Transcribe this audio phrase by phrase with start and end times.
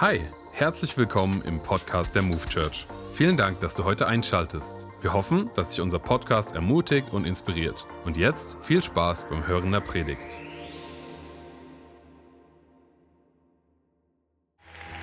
[0.00, 0.20] Hi,
[0.50, 2.88] herzlich willkommen im Podcast der Move Church.
[3.12, 4.84] Vielen Dank, dass du heute einschaltest.
[5.00, 7.86] Wir hoffen, dass dich unser Podcast ermutigt und inspiriert.
[8.04, 10.26] Und jetzt viel Spaß beim Hören der Predigt.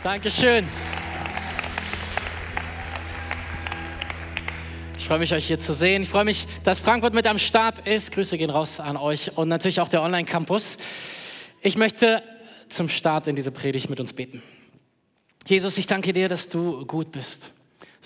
[0.04, 0.68] Dankeschön.
[4.98, 6.04] Ich freue mich, euch hier zu sehen.
[6.04, 8.12] Ich freue mich, dass Frankfurt mit am Start ist.
[8.12, 10.76] Grüße gehen raus an euch und natürlich auch der Online-Campus.
[11.62, 12.22] Ich möchte
[12.68, 14.44] zum Start in diese Predigt mit uns beten.
[15.48, 17.52] Jesus, ich danke dir, dass du gut bist.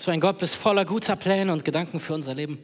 [0.02, 2.58] Du ein Gott bist voller guter Pläne und Gedanken für unser Leben.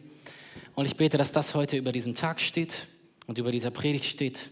[0.75, 2.87] Und ich bete, dass das heute über diesem Tag steht
[3.27, 4.51] und über dieser Predigt steht.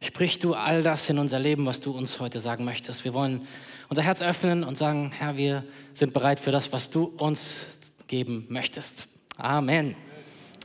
[0.00, 3.04] Sprich du all das in unser Leben, was du uns heute sagen möchtest.
[3.04, 3.46] Wir wollen
[3.88, 5.64] unser Herz öffnen und sagen, Herr, wir
[5.94, 7.66] sind bereit für das, was du uns
[8.08, 9.08] geben möchtest.
[9.36, 9.96] Amen.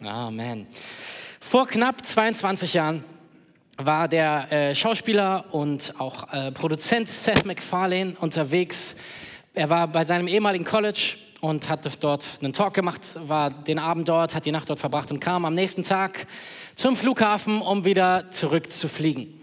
[0.03, 0.67] Amen.
[1.39, 3.03] Vor knapp 22 Jahren
[3.77, 8.95] war der äh, Schauspieler und auch äh, Produzent Seth MacFarlane unterwegs.
[9.53, 14.09] Er war bei seinem ehemaligen College und hat dort einen Talk gemacht, war den Abend
[14.09, 16.25] dort, hat die Nacht dort verbracht und kam am nächsten Tag
[16.75, 19.33] zum Flughafen, um wieder zurückzufliegen.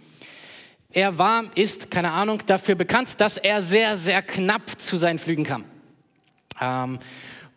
[0.90, 5.44] Er war, ist, keine Ahnung, dafür bekannt, dass er sehr, sehr knapp zu seinen Flügen
[5.44, 5.64] kam.
[6.60, 6.98] Ähm,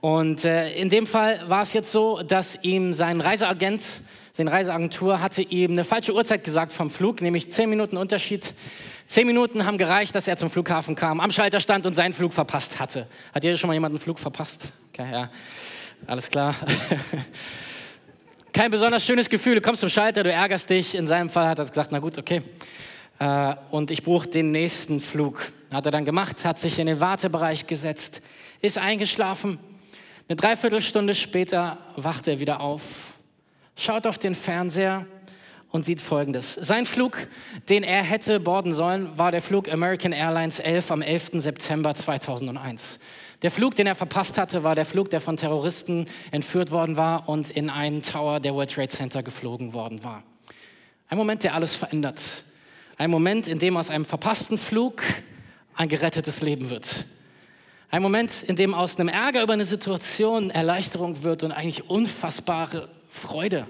[0.01, 3.83] und äh, in dem Fall war es jetzt so, dass ihm sein Reiseagent
[4.37, 8.53] seine Reiseagentur hatte ihm eine falsche Uhrzeit gesagt vom Flug, nämlich zehn Minuten Unterschied.
[9.07, 12.33] Zehn Minuten haben gereicht, dass er zum Flughafen kam, am Schalter stand und seinen Flug
[12.33, 13.07] verpasst hatte.
[13.33, 14.71] Hat ihr schon mal jemanden einen Flug verpasst?
[14.93, 15.31] Okay, ja,
[16.05, 16.53] alles klar.
[18.53, 19.55] Kein besonders schönes Gefühl.
[19.55, 20.93] Du kommst zum Schalter, du ärgerst dich.
[20.93, 22.43] In seinem Fall hat er gesagt, na gut, okay.
[23.17, 25.51] Äh, und ich buche den nächsten Flug.
[25.73, 28.21] Hat er dann gemacht, hat sich in den Wartebereich gesetzt,
[28.61, 29.57] ist eingeschlafen.
[30.29, 33.06] Eine Dreiviertelstunde später wacht er wieder auf
[33.77, 35.05] schaut auf den Fernseher
[35.71, 36.55] und sieht Folgendes.
[36.55, 37.27] Sein Flug,
[37.69, 41.31] den er hätte borden sollen, war der Flug American Airlines 11 am 11.
[41.35, 42.99] September 2001.
[43.43, 47.29] Der Flug, den er verpasst hatte, war der Flug, der von Terroristen entführt worden war
[47.29, 50.23] und in einen Tower der World Trade Center geflogen worden war.
[51.09, 52.43] Ein Moment, der alles verändert.
[52.97, 55.03] Ein Moment, in dem aus einem verpassten Flug
[55.75, 57.05] ein gerettetes Leben wird.
[57.89, 62.89] Ein Moment, in dem aus einem Ärger über eine Situation Erleichterung wird und eigentlich unfassbare
[63.17, 63.67] Freude.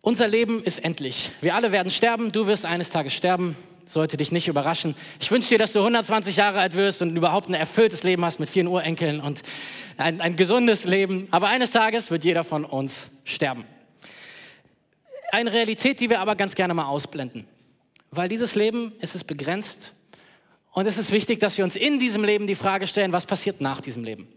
[0.00, 1.30] Unser Leben ist endlich.
[1.40, 2.32] Wir alle werden sterben.
[2.32, 3.56] Du wirst eines Tages sterben.
[3.84, 4.94] Sollte dich nicht überraschen.
[5.20, 8.40] Ich wünsche dir, dass du 120 Jahre alt wirst und überhaupt ein erfülltes Leben hast
[8.40, 9.42] mit vielen Urenkeln und
[9.96, 11.28] ein, ein gesundes Leben.
[11.32, 13.64] Aber eines Tages wird jeder von uns sterben.
[15.32, 17.46] Eine Realität, die wir aber ganz gerne mal ausblenden.
[18.10, 19.92] Weil dieses Leben ist es begrenzt
[20.72, 23.60] und es ist wichtig, dass wir uns in diesem Leben die Frage stellen, was passiert
[23.60, 24.28] nach diesem Leben?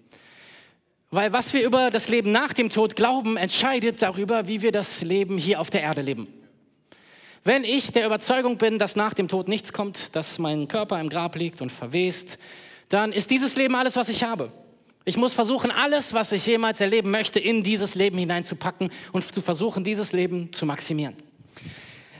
[1.13, 5.03] Weil was wir über das Leben nach dem Tod glauben, entscheidet darüber, wie wir das
[5.03, 6.28] Leben hier auf der Erde leben.
[7.44, 11.09] Wenn ich der Überzeugung bin, dass nach dem Tod nichts kommt, dass mein Körper im
[11.09, 12.40] Grab liegt und verwest,
[12.90, 14.51] dann ist dieses Leben alles, was ich habe.
[15.06, 19.41] Ich muss versuchen, alles, was ich jemals erleben möchte, in dieses Leben hineinzupacken und zu
[19.44, 21.13] versuchen, dieses Leben zu maximieren.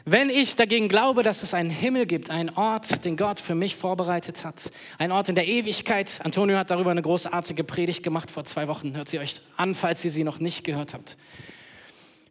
[0.06, 3.78] Wenn ich dagegen glaube, dass es einen Himmel gibt, einen Ort, den Gott für mich
[3.78, 8.44] vorbereitet hat, ein Ort in der Ewigkeit, Antonio hat darüber eine großartige Predigt gemacht vor
[8.44, 11.16] zwei Wochen, hört sie euch an, falls ihr sie noch nicht gehört habt.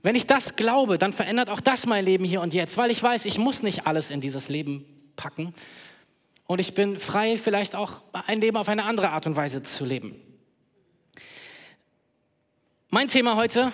[0.03, 3.03] Wenn ich das glaube, dann verändert auch das mein Leben hier und jetzt, weil ich
[3.03, 4.85] weiß, ich muss nicht alles in dieses Leben
[5.17, 5.55] packen
[6.47, 9.87] und ich bin frei, vielleicht auch ein Leben auf eine andere Art und Weise zu
[9.87, 10.21] leben.
[12.91, 13.73] Mein Thema heute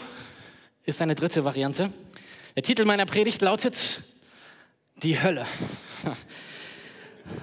[0.84, 1.92] ist eine dritte Variante.
[2.56, 4.03] Der Titel meiner Predigt lautet
[4.97, 5.47] Die Hölle.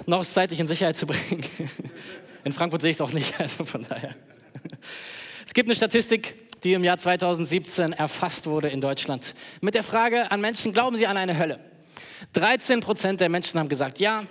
[0.05, 1.45] Noch zeitlich in Sicherheit zu bringen.
[2.43, 4.15] In Frankfurt sehe ich es auch nicht, also von daher.
[5.45, 10.31] Es gibt eine Statistik, die im Jahr 2017 erfasst wurde in Deutschland, mit der Frage
[10.31, 11.59] an Menschen, glauben sie an eine Hölle?
[12.33, 14.25] 13 Prozent der Menschen haben gesagt ja,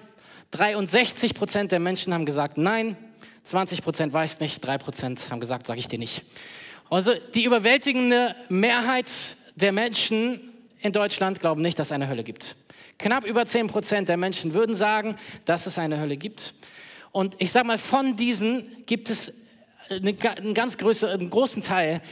[0.50, 2.96] 63 Prozent der Menschen haben gesagt nein,
[3.44, 6.24] 20 Prozent weiß nicht, 3 Prozent haben gesagt, sage ich dir nicht.
[6.90, 9.10] Also die überwältigende Mehrheit
[9.54, 10.50] der Menschen
[10.84, 12.56] in Deutschland glauben nicht, dass es eine Hölle gibt.
[12.98, 16.54] Knapp über 10 Prozent der Menschen würden sagen, dass es eine Hölle gibt.
[17.10, 19.32] Und ich sage mal, von diesen gibt es
[19.88, 22.02] eine, einen ganz größeren, einen großen Teil,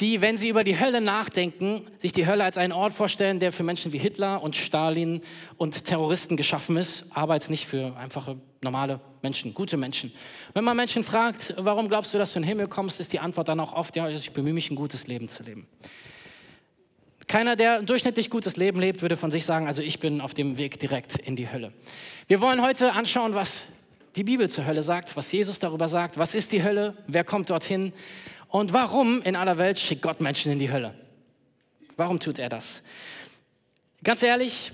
[0.00, 3.50] die, wenn sie über die Hölle nachdenken, sich die Hölle als einen Ort vorstellen, der
[3.50, 5.22] für Menschen wie Hitler und Stalin
[5.56, 10.12] und Terroristen geschaffen ist, aber jetzt nicht für einfache, normale Menschen, gute Menschen.
[10.52, 13.20] Wenn man Menschen fragt, warum glaubst du, dass du in den Himmel kommst, ist die
[13.20, 15.66] Antwort dann auch oft, ja, ich bemühe mich, ein gutes Leben zu leben.
[17.28, 20.34] Keiner, der ein durchschnittlich gutes Leben lebt, würde von sich sagen, also ich bin auf
[20.34, 21.72] dem Weg direkt in die Hölle.
[22.26, 23.66] Wir wollen heute anschauen, was
[24.16, 27.50] die Bibel zur Hölle sagt, was Jesus darüber sagt, was ist die Hölle, wer kommt
[27.50, 27.92] dorthin
[28.48, 30.94] und warum in aller Welt schickt Gott Menschen in die Hölle.
[31.96, 32.82] Warum tut er das?
[34.02, 34.72] Ganz ehrlich,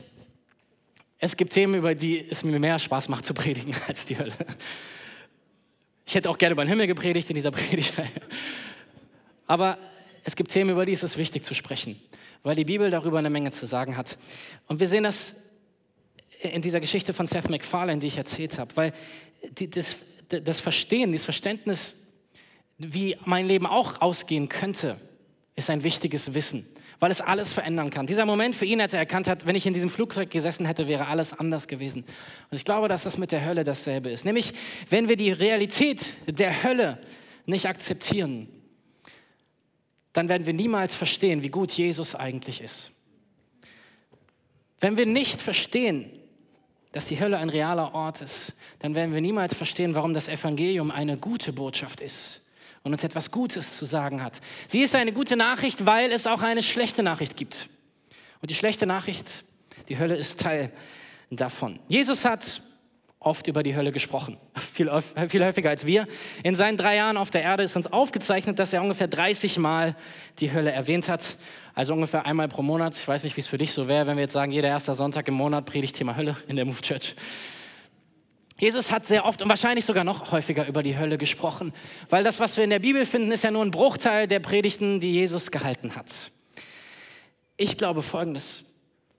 [1.25, 4.35] Es gibt Themen, über die es mir mehr Spaß macht zu predigen als die Hölle.
[6.05, 8.11] Ich hätte auch gerne über den Himmel gepredigt in dieser Predigtreihe.
[9.47, 9.79] Aber
[10.23, 11.99] es gibt Themen, über die ist es wichtig zu sprechen,
[12.44, 14.17] weil die Bibel darüber eine Menge zu sagen hat.
[14.69, 15.35] Und wir sehen das
[16.41, 18.93] in dieser Geschichte von Seth MacFarlane, die ich erzählt habe, weil
[19.58, 19.96] die, das,
[20.29, 21.96] das Verstehen, dieses Verständnis,
[22.79, 25.00] wie mein Leben auch ausgehen könnte,
[25.56, 26.67] ist ein wichtiges Wissen,
[27.00, 28.06] weil es alles verändern kann.
[28.06, 30.87] Dieser Moment für ihn, als er erkannt hat, wenn ich in diesem Flugzeug gesessen hätte,
[30.87, 32.05] wäre alles anders gewesen.
[32.50, 34.25] Und ich glaube, dass das mit der Hölle dasselbe ist.
[34.26, 34.52] Nämlich,
[34.91, 36.99] wenn wir die Realität der Hölle
[37.46, 38.49] nicht akzeptieren,
[40.15, 42.91] dann werden wir niemals verstehen, wie gut Jesus eigentlich ist.
[44.81, 46.11] Wenn wir nicht verstehen,
[46.93, 50.91] dass die Hölle ein realer Ort ist, dann werden wir niemals verstehen, warum das Evangelium
[50.91, 52.41] eine gute Botschaft ist
[52.85, 54.41] und uns etwas Gutes zu sagen hat.
[54.69, 57.69] Sie ist eine gute Nachricht, weil es auch eine schlechte Nachricht gibt.
[58.41, 59.43] Und die schlechte Nachricht,
[59.89, 60.71] die Hölle ist Teil
[61.31, 61.81] davon.
[61.89, 62.63] Jesus hat
[63.25, 64.37] oft über die Hölle gesprochen,
[64.73, 64.91] viel,
[65.29, 66.06] viel häufiger als wir.
[66.43, 69.97] In seinen drei Jahren auf der Erde ist uns aufgezeichnet, dass er ungefähr 30 Mal
[70.41, 71.37] die Hölle erwähnt hat.
[71.75, 72.97] Also ungefähr einmal pro Monat.
[72.97, 74.94] Ich weiß nicht, wie es für dich so wäre, wenn wir jetzt sagen, jeder erste
[74.94, 77.17] Sonntag im Monat predigt Thema Hölle in der Move Church.
[78.59, 81.73] Jesus hat sehr oft und wahrscheinlich sogar noch häufiger über die Hölle gesprochen,
[82.09, 85.00] weil das, was wir in der Bibel finden, ist ja nur ein Bruchteil der Predigten,
[85.00, 86.31] die Jesus gehalten hat.
[87.56, 88.65] Ich glaube Folgendes.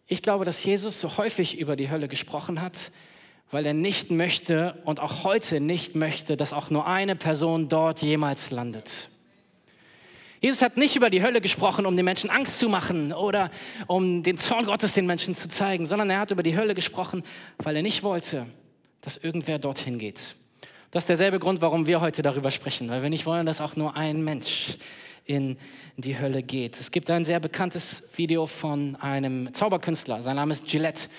[0.07, 2.91] Ich glaube, dass Jesus so häufig über die Hölle gesprochen hat,
[3.51, 8.01] weil er nicht möchte und auch heute nicht möchte, dass auch nur eine Person dort
[8.01, 9.09] jemals landet.
[10.41, 13.49] Jesus hat nicht über die Hölle gesprochen, um den Menschen Angst zu machen oder
[13.87, 17.23] um den Zorn Gottes den Menschen zu zeigen, sondern er hat über die Hölle gesprochen,
[17.57, 18.45] weil er nicht wollte,
[19.01, 20.35] dass irgendwer dorthin geht.
[20.91, 23.75] Das ist derselbe Grund, warum wir heute darüber sprechen, weil wir nicht wollen, dass auch
[23.75, 24.77] nur ein Mensch
[25.25, 25.57] in
[25.97, 26.79] die Hölle geht.
[26.79, 31.09] Es gibt ein sehr bekanntes Video von einem Zauberkünstler, sein Name ist Gillette.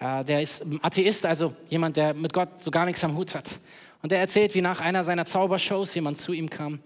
[0.00, 3.60] Der ist Atheist, also jemand, der mit Gott so gar nichts am Hut hat.
[4.02, 6.80] Und er erzählt, wie nach einer seiner Zaubershows jemand zu ihm kam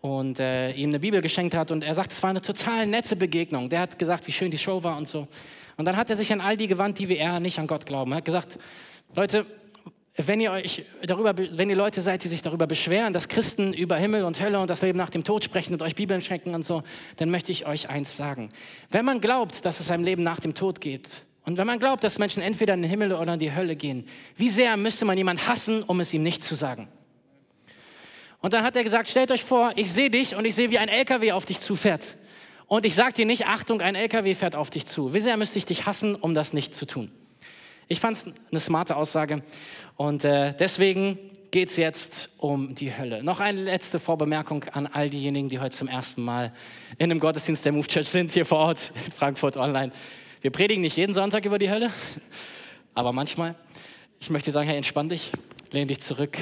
[0.00, 1.70] und äh, ihm eine Bibel geschenkt hat.
[1.70, 3.68] Und er sagt, es war eine total nette Begegnung.
[3.68, 5.28] Der hat gesagt, wie schön die Show war und so.
[5.76, 7.84] Und dann hat er sich an all die gewandt, die wie er nicht an Gott
[7.84, 8.12] glauben.
[8.12, 8.58] Er hat gesagt,
[9.14, 9.44] Leute,
[10.16, 13.96] wenn ihr euch darüber, wenn ihr Leute seid, die sich darüber beschweren, dass Christen über
[13.96, 16.64] Himmel und Hölle und das Leben nach dem Tod sprechen und euch Bibeln schenken und
[16.64, 16.82] so,
[17.18, 18.48] dann möchte ich euch eins sagen.
[18.90, 22.04] Wenn man glaubt, dass es ein Leben nach dem Tod gibt und wenn man glaubt,
[22.04, 24.06] dass Menschen entweder in den Himmel oder in die Hölle gehen,
[24.36, 26.88] wie sehr müsste man jemanden hassen, um es ihm nicht zu sagen?
[28.42, 30.76] Und dann hat er gesagt, stellt euch vor, ich sehe dich und ich sehe, wie
[30.76, 32.18] ein LKW auf dich zufährt.
[32.66, 35.14] Und ich sage dir nicht, Achtung, ein LKW fährt auf dich zu.
[35.14, 37.10] Wie sehr müsste ich dich hassen, um das nicht zu tun?
[37.88, 39.42] Ich fand es eine smarte Aussage
[39.96, 41.18] und äh, deswegen
[41.50, 43.22] geht es jetzt um die Hölle.
[43.22, 46.52] Noch eine letzte Vorbemerkung an all diejenigen, die heute zum ersten Mal
[46.98, 49.92] in einem Gottesdienst der Move Church sind, hier vor Ort in Frankfurt online.
[50.40, 51.90] Wir predigen nicht jeden Sonntag über die Hölle,
[52.94, 53.56] aber manchmal.
[54.20, 55.32] Ich möchte sagen, hey, entspann dich,
[55.72, 56.38] lehn dich zurück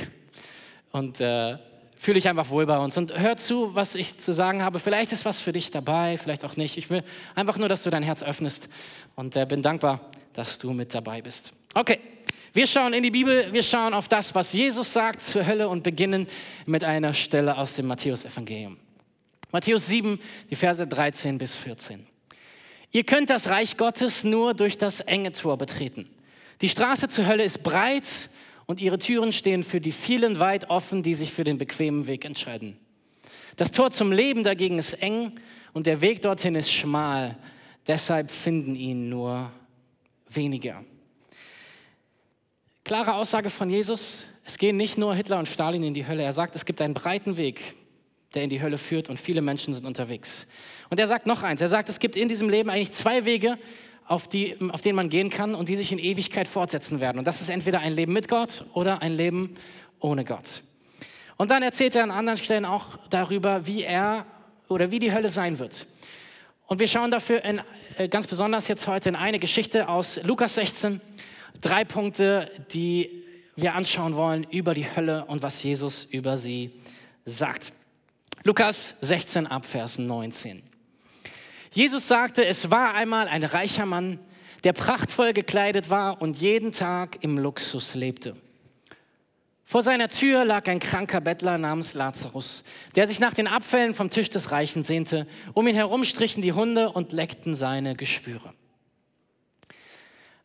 [0.92, 1.56] und äh,
[1.96, 2.96] fühle dich einfach wohl bei uns.
[2.98, 4.80] Und hör zu, was ich zu sagen habe.
[4.80, 6.76] Vielleicht ist was für dich dabei, vielleicht auch nicht.
[6.76, 7.02] Ich will
[7.34, 8.68] einfach nur, dass du dein Herz öffnest
[9.14, 10.00] und äh, bin dankbar,
[10.34, 11.52] dass du mit dabei bist.
[11.74, 11.98] Okay,
[12.52, 15.82] wir schauen in die Bibel, wir schauen auf das, was Jesus sagt zur Hölle und
[15.82, 16.26] beginnen
[16.66, 18.76] mit einer Stelle aus dem Matthäus-Evangelium.
[19.52, 20.18] Matthäus 7,
[20.50, 22.06] die Verse 13 bis 14.
[22.92, 26.08] Ihr könnt das Reich Gottes nur durch das enge Tor betreten.
[26.60, 28.30] Die Straße zur Hölle ist breit
[28.66, 32.24] und ihre Türen stehen für die vielen weit offen, die sich für den bequemen Weg
[32.24, 32.78] entscheiden.
[33.56, 35.38] Das Tor zum Leben dagegen ist eng
[35.72, 37.36] und der Weg dorthin ist schmal.
[37.86, 39.50] Deshalb finden ihn nur
[40.28, 40.84] weniger.
[42.84, 46.22] Klare Aussage von Jesus, es gehen nicht nur Hitler und Stalin in die Hölle.
[46.22, 47.74] Er sagt, es gibt einen breiten Weg,
[48.34, 50.46] der in die Hölle führt und viele Menschen sind unterwegs.
[50.90, 53.58] Und er sagt noch eins, er sagt, es gibt in diesem Leben eigentlich zwei Wege,
[54.06, 57.18] auf, die, auf denen man gehen kann und die sich in Ewigkeit fortsetzen werden.
[57.18, 59.56] Und das ist entweder ein Leben mit Gott oder ein Leben
[59.98, 60.62] ohne Gott.
[61.36, 64.26] Und dann erzählt er an anderen Stellen auch darüber, wie er
[64.68, 65.86] oder wie die Hölle sein wird.
[66.66, 67.60] Und wir schauen dafür in,
[67.98, 71.00] äh, ganz besonders jetzt heute in eine Geschichte aus Lukas 16.
[71.60, 73.24] Drei Punkte, die
[73.54, 76.72] wir anschauen wollen über die Hölle und was Jesus über sie
[77.24, 77.72] sagt.
[78.42, 80.62] Lukas 16 ab Vers 19.
[81.76, 84.18] Jesus sagte, es war einmal ein reicher Mann,
[84.64, 88.34] der prachtvoll gekleidet war und jeden Tag im Luxus lebte.
[89.62, 92.64] Vor seiner Tür lag ein kranker Bettler namens Lazarus,
[92.94, 95.26] der sich nach den Abfällen vom Tisch des Reichen sehnte.
[95.52, 98.54] Um ihn herum strichen die Hunde und leckten seine Geschwüre.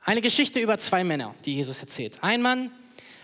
[0.01, 2.21] Eine Geschichte über zwei Männer, die Jesus erzählt.
[2.21, 2.71] Ein Mann,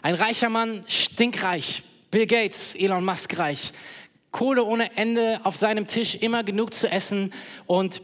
[0.01, 1.83] ein reicher Mann, stinkreich.
[2.09, 3.73] Bill Gates, Elon Musk reich.
[4.37, 7.33] Kohle ohne Ende auf seinem Tisch, immer genug zu essen
[7.65, 8.03] und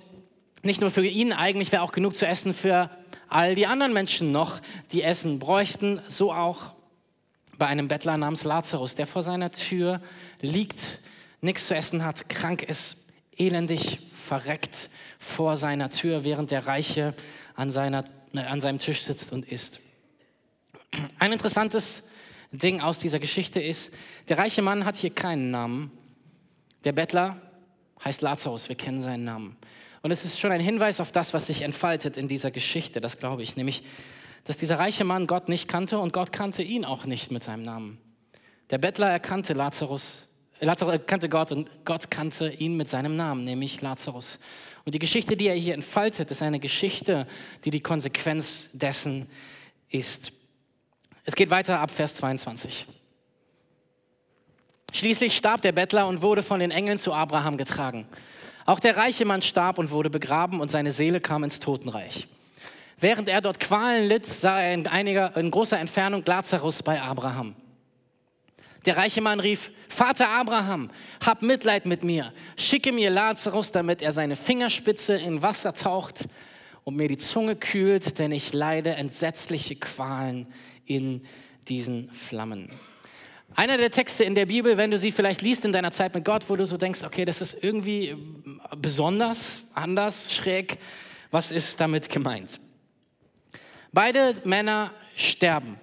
[0.64, 2.90] nicht nur für ihn, eigentlich wäre auch genug zu essen für
[3.30, 4.60] all die anderen Menschen noch,
[4.92, 6.74] die Essen bräuchten, so auch
[7.60, 10.02] bei einem Bettler namens Lazarus, der vor seiner Tür
[10.42, 10.98] liegt,
[11.42, 12.96] nichts zu essen hat, krank ist,
[13.38, 17.14] elendig verreckt vor seiner Tür, während der Reiche
[17.54, 19.80] an, seiner, äh, an seinem Tisch sitzt und isst.
[21.20, 22.02] Ein interessantes
[22.52, 23.94] Ding aus dieser Geschichte ist,
[24.30, 25.92] der reiche Mann hat hier keinen Namen.
[26.84, 27.42] Der Bettler
[28.04, 29.58] heißt Lazarus, wir kennen seinen Namen.
[30.02, 33.18] Und es ist schon ein Hinweis auf das, was sich entfaltet in dieser Geschichte, das
[33.18, 33.84] glaube ich, nämlich,
[34.44, 37.64] dass dieser reiche Mann Gott nicht kannte und Gott kannte ihn auch nicht mit seinem
[37.64, 37.98] Namen.
[38.70, 40.28] Der Bettler erkannte Lazarus,
[40.60, 44.40] Lazarus kannte Gott und Gott kannte ihn mit seinem Namen, nämlich Lazarus.
[44.86, 47.28] Und die Geschichte, die er hier entfaltet, ist eine Geschichte,
[47.64, 49.28] die die Konsequenz dessen
[49.90, 50.34] ist.
[51.24, 52.88] Es geht weiter ab Vers 22.
[54.94, 58.06] Schließlich starb der Bettler und wurde von den Engeln zu Abraham getragen.
[58.66, 62.28] Auch der reiche Mann starb und wurde begraben und seine Seele kam ins Totenreich.
[63.00, 67.56] Während er dort Qualen litt, sah er in, einiger, in großer Entfernung Lazarus bei Abraham.
[68.86, 70.92] Der reiche Mann rief, Vater Abraham,
[71.26, 76.28] hab Mitleid mit mir, schicke mir Lazarus, damit er seine Fingerspitze in Wasser taucht
[76.84, 80.46] und mir die Zunge kühlt, denn ich leide entsetzliche Qualen
[80.86, 81.26] in
[81.68, 82.70] diesen Flammen.
[83.56, 86.26] Einer der Texte in der Bibel, wenn du sie vielleicht liest in deiner Zeit mit
[86.26, 88.16] Gott, wo du so denkst, okay, das ist irgendwie
[88.78, 90.80] besonders, anders, schräg,
[91.30, 92.60] was ist damit gemeint?
[93.92, 95.78] Beide Männer sterben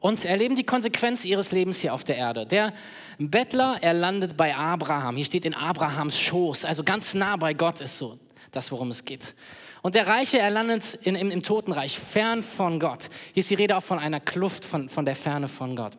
[0.00, 2.44] und erleben die Konsequenz ihres Lebens hier auf der Erde.
[2.44, 2.74] Der
[3.18, 5.16] Bettler, er landet bei Abraham.
[5.16, 8.18] Hier steht in Abrahams Schoß, also ganz nah bei Gott ist so
[8.52, 9.34] das, worum es geht.
[9.80, 13.08] Und der Reiche, er landet in, im, im Totenreich, fern von Gott.
[13.32, 15.96] Hier ist die Rede auch von einer Kluft, von, von der Ferne von Gott.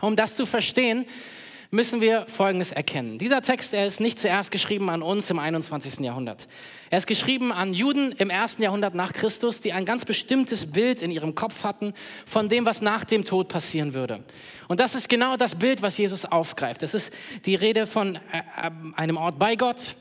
[0.00, 1.06] Um das zu verstehen,
[1.70, 3.18] müssen wir Folgendes erkennen.
[3.18, 6.00] Dieser Text, er ist nicht zuerst geschrieben an uns im 21.
[6.00, 6.48] Jahrhundert.
[6.88, 11.02] Er ist geschrieben an Juden im ersten Jahrhundert nach Christus, die ein ganz bestimmtes Bild
[11.02, 11.92] in ihrem Kopf hatten
[12.24, 14.24] von dem, was nach dem Tod passieren würde.
[14.66, 16.82] Und das ist genau das Bild, was Jesus aufgreift.
[16.82, 17.12] Es ist
[17.44, 19.94] die Rede von äh, äh einem Ort bei Gott,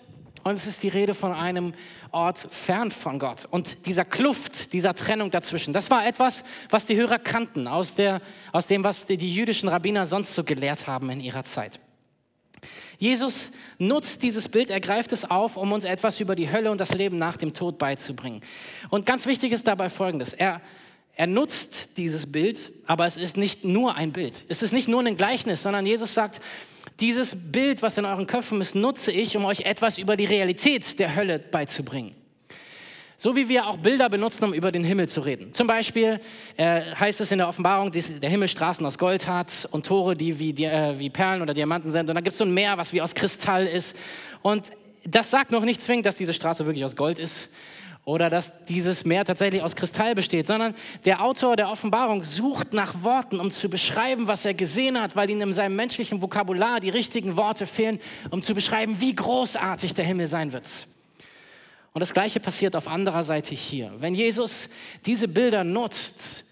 [0.48, 1.74] und es ist die Rede von einem
[2.12, 3.46] Ort fern von Gott.
[3.50, 8.22] Und dieser Kluft, dieser Trennung dazwischen, das war etwas, was die Hörer kannten aus, der,
[8.52, 11.80] aus dem, was die, die jüdischen Rabbiner sonst so gelehrt haben in ihrer Zeit.
[12.98, 16.82] Jesus nutzt dieses Bild, er greift es auf, um uns etwas über die Hölle und
[16.82, 18.42] das Leben nach dem Tod beizubringen.
[18.90, 20.34] Und ganz wichtig ist dabei Folgendes.
[20.34, 20.62] Er,
[21.14, 24.46] er nutzt dieses Bild, aber es ist nicht nur ein Bild.
[24.50, 26.42] Es ist nicht nur ein Gleichnis, sondern Jesus sagt,
[27.00, 30.98] dieses Bild, was in euren Köpfen ist, nutze ich, um euch etwas über die Realität
[31.00, 32.16] der Hölle beizubringen.
[33.20, 35.52] So wie wir auch Bilder benutzen, um über den Himmel zu reden.
[35.52, 36.20] Zum Beispiel
[36.56, 40.16] äh, heißt es in der Offenbarung, dass der Himmel Straßen aus Gold hat und Tore,
[40.16, 42.10] die wie, die, äh, wie Perlen oder Diamanten sind.
[42.10, 43.96] Und dann gibt es so ein Meer, was wie aus Kristall ist.
[44.44, 44.72] Und
[45.04, 47.50] das sagt noch nicht zwingend, dass diese Straße wirklich aus Gold ist
[48.08, 50.74] oder dass dieses Meer tatsächlich aus Kristall besteht, sondern
[51.04, 55.30] der Autor der Offenbarung sucht nach Worten, um zu beschreiben, was er gesehen hat, weil
[55.30, 58.00] ihm in seinem menschlichen Vokabular die richtigen Worte fehlen,
[58.30, 60.88] um zu beschreiben, wie großartig der Himmel sein wird.
[61.92, 63.92] Und das Gleiche passiert auf anderer Seite hier.
[63.98, 64.70] Wenn Jesus
[65.06, 66.46] diese Bilder nutzt,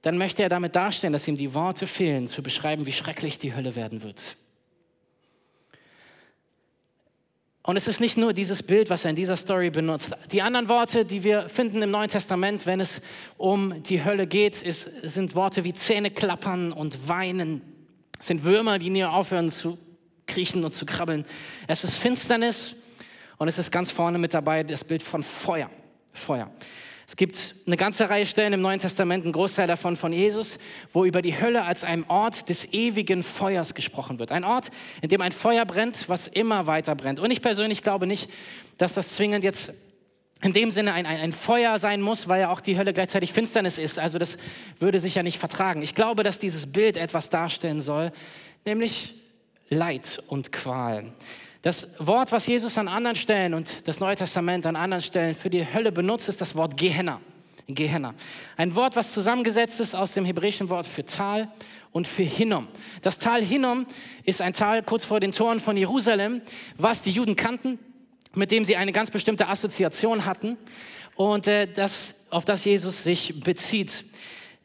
[0.00, 3.54] dann möchte er damit darstellen, dass ihm die Worte fehlen, zu beschreiben, wie schrecklich die
[3.54, 4.38] Hölle werden wird.
[7.66, 10.14] Und es ist nicht nur dieses Bild, was er in dieser Story benutzt.
[10.30, 13.00] Die anderen Worte, die wir finden im Neuen Testament, wenn es
[13.38, 17.62] um die Hölle geht, ist, sind Worte wie Zähne klappern und weinen.
[18.20, 19.78] Es sind Würmer, die nie aufhören zu
[20.26, 21.24] kriechen und zu krabbeln.
[21.66, 22.76] Es ist Finsternis
[23.38, 25.70] und es ist ganz vorne mit dabei das Bild von Feuer.
[26.12, 26.50] Feuer.
[27.06, 30.58] Es gibt eine ganze Reihe Stellen im Neuen Testament, ein Großteil davon von Jesus,
[30.92, 34.32] wo über die Hölle als ein Ort des ewigen Feuers gesprochen wird.
[34.32, 34.70] Ein Ort,
[35.02, 37.20] in dem ein Feuer brennt, was immer weiter brennt.
[37.20, 38.30] Und ich persönlich glaube nicht,
[38.78, 39.72] dass das zwingend jetzt
[40.40, 43.32] in dem Sinne ein, ein, ein Feuer sein muss, weil ja auch die Hölle gleichzeitig
[43.32, 43.98] Finsternis ist.
[43.98, 44.36] Also das
[44.78, 45.82] würde sich ja nicht vertragen.
[45.82, 48.12] Ich glaube, dass dieses Bild etwas darstellen soll,
[48.64, 49.14] nämlich
[49.68, 51.12] Leid und Qual.
[51.64, 55.48] Das Wort, was Jesus an anderen Stellen und das Neue Testament an anderen Stellen für
[55.48, 57.22] die Hölle benutzt, ist das Wort Gehenna.
[57.66, 58.12] Gehenna.
[58.58, 61.48] Ein Wort, was zusammengesetzt ist aus dem hebräischen Wort für Tal
[61.90, 62.68] und für Hinnom.
[63.00, 63.86] Das Tal Hinnom
[64.26, 66.42] ist ein Tal kurz vor den Toren von Jerusalem,
[66.76, 67.78] was die Juden kannten,
[68.34, 70.58] mit dem sie eine ganz bestimmte Assoziation hatten
[71.16, 74.04] und äh, das, auf das Jesus sich bezieht.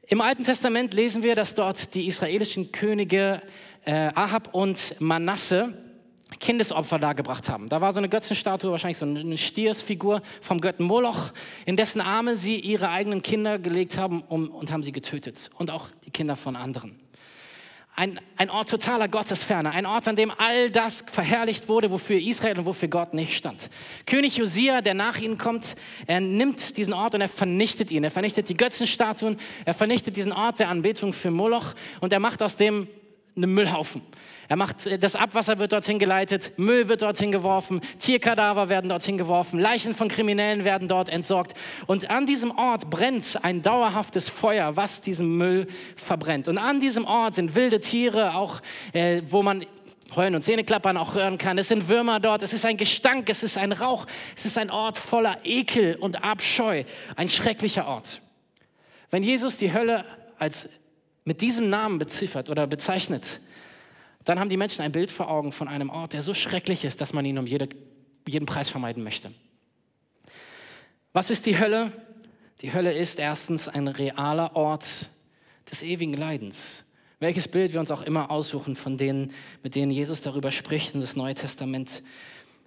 [0.08, 3.42] Im Alten Testament lesen wir, dass dort die israelischen Könige
[3.86, 5.74] äh, Ahab und Manasse
[6.40, 7.70] Kindesopfer dargebracht haben.
[7.70, 11.32] Da war so eine Götzenstatue, wahrscheinlich so eine Stiersfigur vom Götten Moloch,
[11.66, 15.50] in dessen Arme sie ihre eigenen Kinder gelegt haben und haben sie getötet.
[15.58, 17.00] Und auch die Kinder von anderen.
[18.00, 22.60] ein, ein Ort totaler Gottesferne, ein Ort, an dem all das verherrlicht wurde, wofür Israel
[22.60, 23.70] und wofür Gott nicht stand.
[24.06, 25.76] König Josia, der nach ihnen kommt,
[26.08, 28.06] er nimmt diesen Ort und er vernichtet ihn.
[28.06, 32.42] Er vernichtet die Götzenstatuen, er vernichtet diesen Ort der Anbetung für Moloch und er macht
[32.42, 32.88] aus dem
[33.44, 34.02] einen Müllhaufen.
[34.48, 39.18] Er macht, äh, das Abwasser wird dorthin geleitet, Müll wird dorthin geworfen, Tierkadaver werden dorthin
[39.18, 41.54] geworfen, Leichen von Kriminellen werden dort entsorgt.
[41.86, 46.48] Und an diesem Ort brennt ein dauerhaftes Feuer, was diesen Müll verbrennt.
[46.48, 48.62] Und an diesem Ort sind wilde Tiere, auch
[48.94, 49.66] äh, wo man
[50.16, 51.60] Heulen und Zähneklappern auch hören kann.
[51.60, 54.72] Es sind Würmer dort, es ist ein Gestank, es ist ein Rauch, es ist ein
[54.72, 56.84] Ort voller Ekel und Abscheu,
[57.16, 58.20] ein schrecklicher Ort.
[59.12, 60.04] Wenn Jesus die Hölle
[60.40, 60.68] als
[61.30, 63.40] mit diesem Namen beziffert oder bezeichnet,
[64.26, 67.02] dann haben die Menschen ein Bild vor Augen von einem Ort, der so schrecklich ist,
[67.02, 67.70] dass man ihn um jede,
[68.28, 69.32] jeden Preis vermeiden möchte.
[71.14, 71.92] Was ist die Hölle?
[72.64, 75.12] Die Hölle ist erstens ein realer Ort
[75.70, 76.84] des ewigen Leidens.
[77.20, 79.32] Welches Bild wir uns auch immer aussuchen von denen,
[79.62, 82.02] mit denen Jesus darüber spricht in das Neue Testament.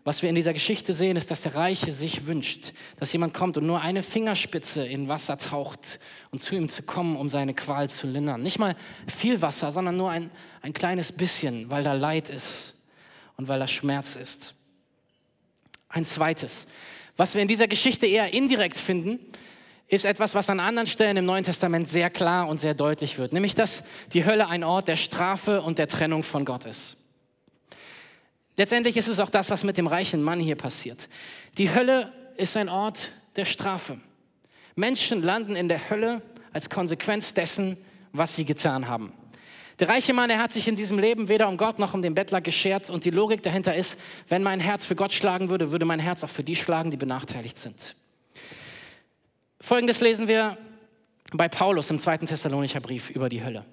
[0.05, 3.57] Was wir in dieser Geschichte sehen, ist, dass der Reiche sich wünscht, dass jemand kommt
[3.57, 6.01] und nur eine Fingerspitze in Wasser taucht
[6.33, 8.43] und zu ihm zu kommen, um seine Qual zu lindern.
[8.43, 8.75] Nicht mal
[9.07, 10.31] viel Wasser, sondern nur ein,
[10.61, 12.75] ein kleines bisschen, weil da Leid ist
[13.37, 14.55] und weil da Schmerz ist.
[15.89, 16.67] Ein zweites,
[17.17, 19.21] was wir in dieser Geschichte eher indirekt finden,
[19.87, 23.33] ist etwas, was an anderen Stellen im Neuen Testament sehr klar und sehr deutlich wird,
[23.33, 27.02] nämlich dass die Hölle ein Ort der Strafe und der Trennung von Gott ist.
[28.63, 31.09] Letztendlich ist es auch das, was mit dem reichen Mann hier passiert.
[31.59, 33.99] Die Hölle ist ein Ort der Strafe.
[34.77, 37.77] Menschen landen in der Hölle als Konsequenz dessen,
[38.13, 39.13] was sie getan haben.
[39.81, 42.15] Der reiche Mann, er hat sich in diesem Leben weder um Gott noch um den
[42.15, 45.85] Bettler geschert und die Logik dahinter ist, wenn mein Herz für Gott schlagen würde, würde
[45.85, 47.97] mein Herz auch für die schlagen, die benachteiligt sind.
[49.61, 50.57] Folgendes lesen wir
[51.33, 53.65] bei Paulus im zweiten Thessalonicher Brief über die Hölle.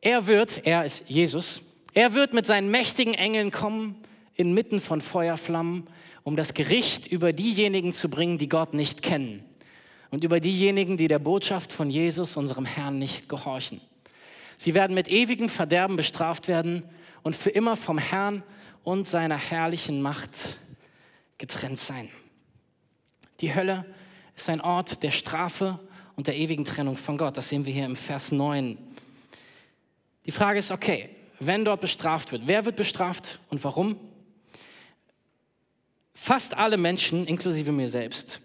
[0.00, 1.60] Er wird, er ist Jesus,
[1.94, 3.96] er wird mit seinen mächtigen Engeln kommen,
[4.34, 5.88] inmitten von Feuerflammen,
[6.22, 9.44] um das Gericht über diejenigen zu bringen, die Gott nicht kennen
[10.10, 13.80] und über diejenigen, die der Botschaft von Jesus, unserem Herrn, nicht gehorchen.
[14.56, 16.82] Sie werden mit ewigem Verderben bestraft werden
[17.22, 18.42] und für immer vom Herrn
[18.84, 20.58] und seiner herrlichen Macht
[21.36, 22.08] getrennt sein.
[23.40, 23.86] Die Hölle
[24.36, 25.78] ist ein Ort der Strafe
[26.16, 27.36] und der ewigen Trennung von Gott.
[27.36, 28.76] Das sehen wir hier im Vers 9.
[30.26, 32.42] Die Frage ist, okay, wenn dort bestraft wird.
[32.46, 33.96] Wer wird bestraft und warum?
[36.14, 38.40] Fast alle Menschen, inklusive mir selbst,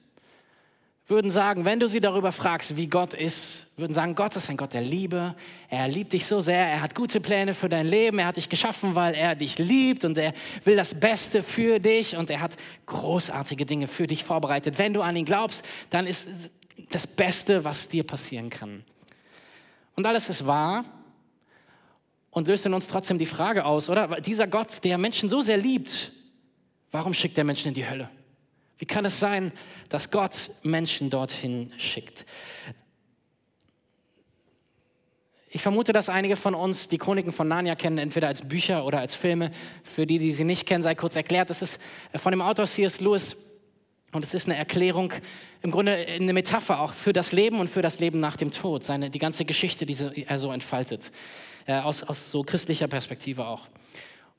[1.08, 4.56] würden sagen, wenn du sie darüber fragst, wie Gott ist, würden sagen, Gott ist ein
[4.56, 5.36] Gott der Liebe,
[5.70, 8.48] er liebt dich so sehr, er hat gute Pläne für dein Leben, er hat dich
[8.48, 12.56] geschaffen, weil er dich liebt und er will das Beste für dich und er hat
[12.86, 14.78] großartige Dinge für dich vorbereitet.
[14.78, 16.28] Wenn du an ihn glaubst, dann ist
[16.92, 18.84] das Beste, was dir passieren kann.
[19.96, 20.86] Und alles ist wahr,
[22.34, 24.20] und löst in uns trotzdem die Frage aus, oder?
[24.20, 26.12] Dieser Gott, der Menschen so sehr liebt,
[26.92, 28.10] warum schickt er Menschen in die Hölle?
[28.80, 29.54] Wie kann es sein,
[29.90, 32.26] dass Gott Menschen dorthin schickt?
[35.50, 39.00] Ich vermute, dass einige von uns die Chroniken von Narnia kennen, entweder als Bücher oder
[39.00, 39.52] als Filme.
[39.84, 41.52] Für die, die sie nicht kennen, sei kurz erklärt.
[41.52, 41.80] Das ist
[42.16, 43.00] von dem Autor C.S.
[43.00, 43.36] Lewis
[44.14, 45.12] und es ist eine Erklärung,
[45.62, 48.84] im Grunde eine Metapher auch für das Leben und für das Leben nach dem Tod,
[48.84, 51.12] seine, die ganze Geschichte, die er so entfaltet
[51.66, 53.68] äh, aus, aus so christlicher Perspektive auch.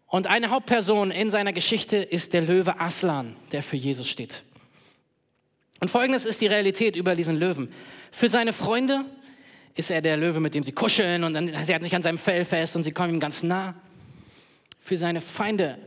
[0.06, 4.44] Und eine Hauptperson in seiner Geschichte ist der Löwe Aslan, der für Jesus steht.
[5.80, 7.72] Und folgendes ist die Realität über diesen Löwen.
[8.12, 9.04] Für seine Freunde
[9.74, 12.18] ist er der Löwe, mit dem sie kuscheln und dann, sie hat sich an seinem
[12.18, 13.74] Fell fest und sie kommen ihm ganz nah.
[14.80, 15.78] Für seine Feinde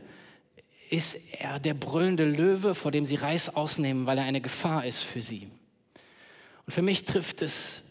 [0.90, 5.02] ist er der brüllende Löwe, vor dem sie Reis ausnehmen, weil er eine Gefahr ist
[5.02, 5.48] für sie.
[6.66, 7.82] Und für mich trifft es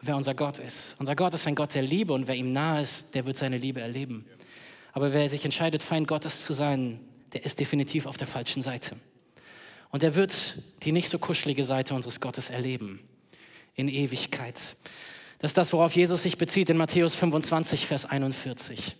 [0.00, 0.96] wer unser Gott ist.
[0.98, 3.58] Unser Gott ist ein Gott der Liebe und wer ihm nahe ist, der wird seine
[3.58, 4.26] Liebe erleben.
[4.92, 7.00] Aber wer sich entscheidet, Feind Gottes zu sein,
[7.32, 8.96] der ist definitiv auf der falschen Seite.
[9.90, 13.00] Und er wird die nicht so kuschelige Seite unseres Gottes erleben
[13.74, 14.76] in Ewigkeit.
[15.38, 18.96] Das ist das, worauf Jesus sich bezieht in Matthäus 25, Vers 41.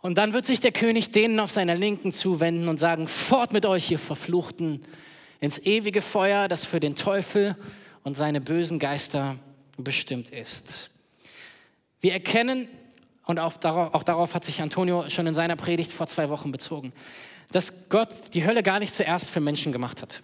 [0.00, 3.66] Und dann wird sich der König denen auf seiner Linken zuwenden und sagen, fort mit
[3.66, 4.82] euch, ihr Verfluchten,
[5.40, 7.56] ins ewige Feuer, das für den Teufel
[8.04, 9.36] und seine bösen Geister
[9.76, 10.90] bestimmt ist.
[12.00, 12.70] Wir erkennen,
[13.28, 16.50] und auch darauf, auch darauf hat sich Antonio schon in seiner Predigt vor zwei Wochen
[16.50, 16.94] bezogen,
[17.52, 20.22] dass Gott die Hölle gar nicht zuerst für Menschen gemacht hat.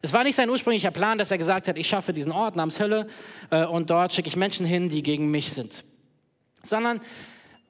[0.00, 2.80] Es war nicht sein ursprünglicher Plan, dass er gesagt hat, ich schaffe diesen Ort namens
[2.80, 3.06] Hölle
[3.50, 5.84] äh, und dort schicke ich Menschen hin, die gegen mich sind.
[6.62, 7.00] Sondern,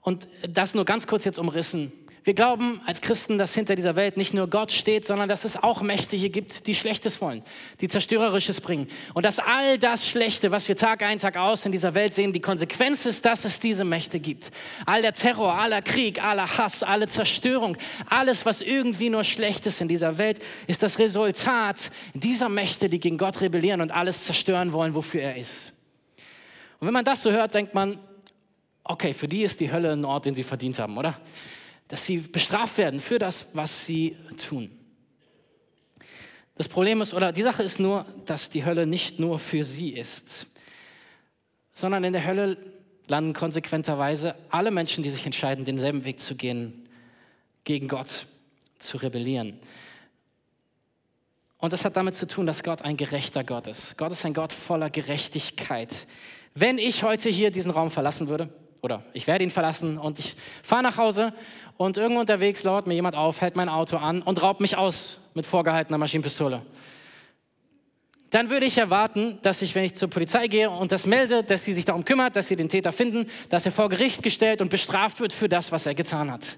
[0.03, 1.93] und das nur ganz kurz jetzt umrissen,
[2.25, 5.57] Wir glauben als Christen, dass hinter dieser Welt nicht nur Gott steht, sondern dass es
[5.57, 7.43] auch Mächte hier gibt, die Schlechtes wollen,
[7.81, 8.87] die Zerstörerisches bringen.
[9.13, 12.33] Und dass all das Schlechte, was wir Tag ein, Tag aus in dieser Welt sehen,
[12.33, 14.53] die Konsequenz ist, dass es diese Mächte gibt.
[14.87, 19.81] All der Terror, aller Krieg, aller Hass, alle Zerstörung, alles, was irgendwie nur schlecht ist
[19.81, 24.73] in dieser Welt, ist das Resultat dieser Mächte, die gegen Gott rebellieren und alles zerstören
[24.73, 25.73] wollen, wofür er ist.
[26.79, 27.99] Und wenn man das so hört, denkt man,
[28.85, 31.21] okay, für die ist die Hölle ein Ort, den sie verdient haben, oder?
[31.93, 34.71] dass sie bestraft werden für das, was sie tun.
[36.57, 39.91] Das Problem ist, oder die Sache ist nur, dass die Hölle nicht nur für sie
[39.91, 40.47] ist,
[41.75, 42.57] sondern in der Hölle
[43.09, 46.89] landen konsequenterweise alle Menschen, die sich entscheiden, denselben Weg zu gehen,
[47.65, 48.25] gegen Gott
[48.79, 49.59] zu rebellieren.
[51.59, 53.99] Und das hat damit zu tun, dass Gott ein gerechter Gott ist.
[53.99, 56.07] Gott ist ein Gott voller Gerechtigkeit.
[56.55, 58.49] Wenn ich heute hier diesen Raum verlassen würde,
[58.83, 61.33] oder ich werde ihn verlassen und ich fahre nach Hause
[61.77, 65.19] und irgendwo unterwegs lauert mir jemand auf, hält mein Auto an und raubt mich aus
[65.35, 66.63] mit vorgehaltener Maschinenpistole.
[68.31, 71.65] Dann würde ich erwarten, dass ich, wenn ich zur Polizei gehe und das melde, dass
[71.65, 74.71] sie sich darum kümmert, dass sie den Täter finden, dass er vor Gericht gestellt und
[74.71, 76.57] bestraft wird für das, was er getan hat.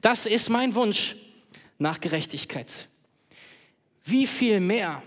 [0.00, 1.16] Das ist mein Wunsch
[1.78, 2.88] nach Gerechtigkeit.
[4.04, 5.02] Wie viel mehr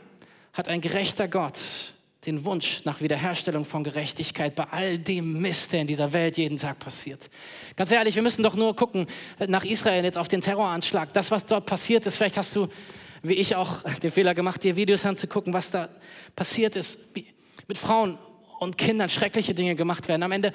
[0.54, 1.60] hat ein gerechter Gott
[2.26, 6.58] den Wunsch nach Wiederherstellung von Gerechtigkeit bei all dem Mist, der in dieser Welt jeden
[6.58, 7.30] Tag passiert.
[7.78, 9.08] Ganz ehrlich, wir müssen doch nur gucken
[9.48, 11.14] nach Israel jetzt auf den Terroranschlag.
[11.14, 12.68] Das, was dort passiert ist, vielleicht hast du,
[13.24, 15.90] wie ich auch, den Fehler gemacht, dir Videos anzugucken, was da
[16.36, 17.28] passiert ist, wie
[17.68, 18.18] mit Frauen
[18.60, 20.24] und Kindern schreckliche Dinge gemacht werden.
[20.24, 20.54] Am Ende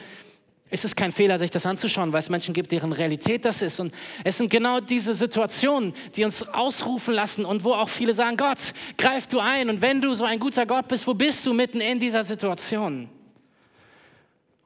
[0.74, 3.78] ist es kein Fehler, sich das anzuschauen, weil es Menschen gibt, deren Realität das ist.
[3.78, 8.36] Und es sind genau diese Situationen, die uns ausrufen lassen und wo auch viele sagen,
[8.36, 8.58] Gott,
[8.98, 9.70] greif du ein.
[9.70, 13.08] Und wenn du so ein guter Gott bist, wo bist du mitten in dieser Situation?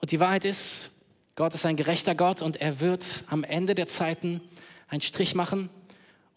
[0.01, 0.89] Und die Wahrheit ist,
[1.37, 4.41] Gott ist ein gerechter Gott und er wird am Ende der Zeiten
[4.89, 5.69] einen Strich machen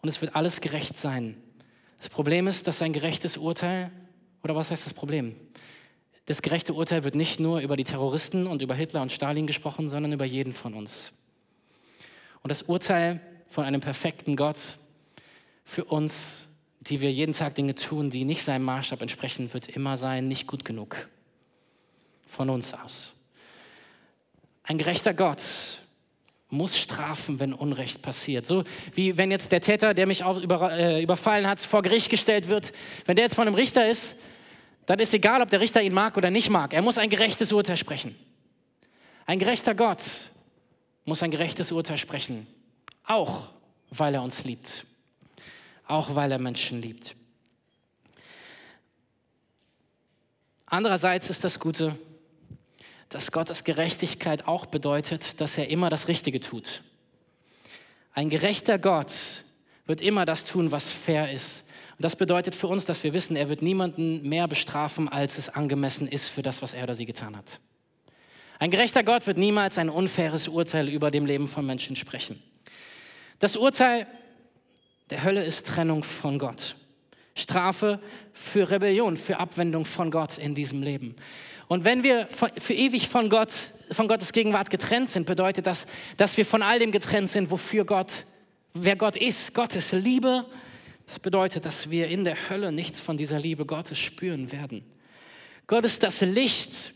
[0.02, 1.36] und es wird alles gerecht sein.
[1.98, 3.90] Das Problem ist, dass sein gerechtes Urteil,
[4.44, 5.34] oder was heißt das Problem?
[6.26, 9.88] Das gerechte Urteil wird nicht nur über die Terroristen und über Hitler und Stalin gesprochen,
[9.88, 11.12] sondern über jeden von uns.
[12.42, 14.58] Und das Urteil von einem perfekten Gott
[15.64, 16.48] für uns,
[16.80, 20.46] die wir jeden Tag Dinge tun, die nicht seinem Maßstab entsprechen, wird immer sein, nicht
[20.46, 21.08] gut genug.
[22.26, 23.12] Von uns aus.
[24.64, 25.42] Ein gerechter Gott
[26.48, 28.46] muss strafen, wenn Unrecht passiert.
[28.46, 32.48] So wie wenn jetzt der Täter, der mich über, äh, überfallen hat, vor Gericht gestellt
[32.48, 32.72] wird,
[33.06, 34.16] wenn der jetzt von einem Richter ist,
[34.86, 36.72] dann ist egal, ob der Richter ihn mag oder nicht mag.
[36.72, 38.16] Er muss ein gerechtes Urteil sprechen.
[39.26, 40.02] Ein gerechter Gott
[41.04, 42.46] muss ein gerechtes Urteil sprechen,
[43.04, 43.48] auch
[43.90, 44.84] weil er uns liebt,
[45.86, 47.14] auch weil er Menschen liebt.
[50.66, 51.96] Andererseits ist das Gute,
[53.10, 56.82] dass Gottes Gerechtigkeit auch bedeutet, dass er immer das Richtige tut.
[58.14, 59.12] Ein gerechter Gott
[59.86, 61.64] wird immer das tun, was fair ist.
[62.02, 66.08] Das bedeutet für uns, dass wir wissen, er wird niemanden mehr bestrafen, als es angemessen
[66.08, 67.60] ist für das, was er oder sie getan hat.
[68.58, 72.42] Ein gerechter Gott wird niemals ein unfaires Urteil über dem Leben von Menschen sprechen.
[73.38, 74.06] Das Urteil
[75.10, 76.74] der Hölle ist Trennung von Gott.
[77.36, 78.00] Strafe
[78.32, 81.14] für Rebellion, für Abwendung von Gott in diesem Leben.
[81.68, 85.86] Und wenn wir für ewig von Gott, von Gottes Gegenwart getrennt sind, bedeutet das,
[86.16, 88.24] dass wir von all dem getrennt sind, wofür Gott,
[88.74, 89.54] wer Gott ist.
[89.54, 90.44] Gott ist Liebe,
[91.06, 94.84] das bedeutet, dass wir in der Hölle nichts von dieser Liebe Gottes spüren werden.
[95.66, 96.92] Gott ist das Licht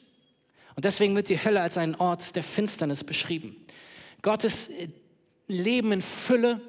[0.74, 3.56] und deswegen wird die Hölle als ein Ort der Finsternis beschrieben.
[4.22, 4.70] Gottes
[5.48, 6.60] Leben in Fülle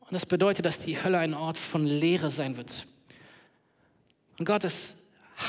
[0.00, 2.86] und das bedeutet, dass die Hölle ein Ort von Leere sein wird.
[4.38, 4.96] Und Gottes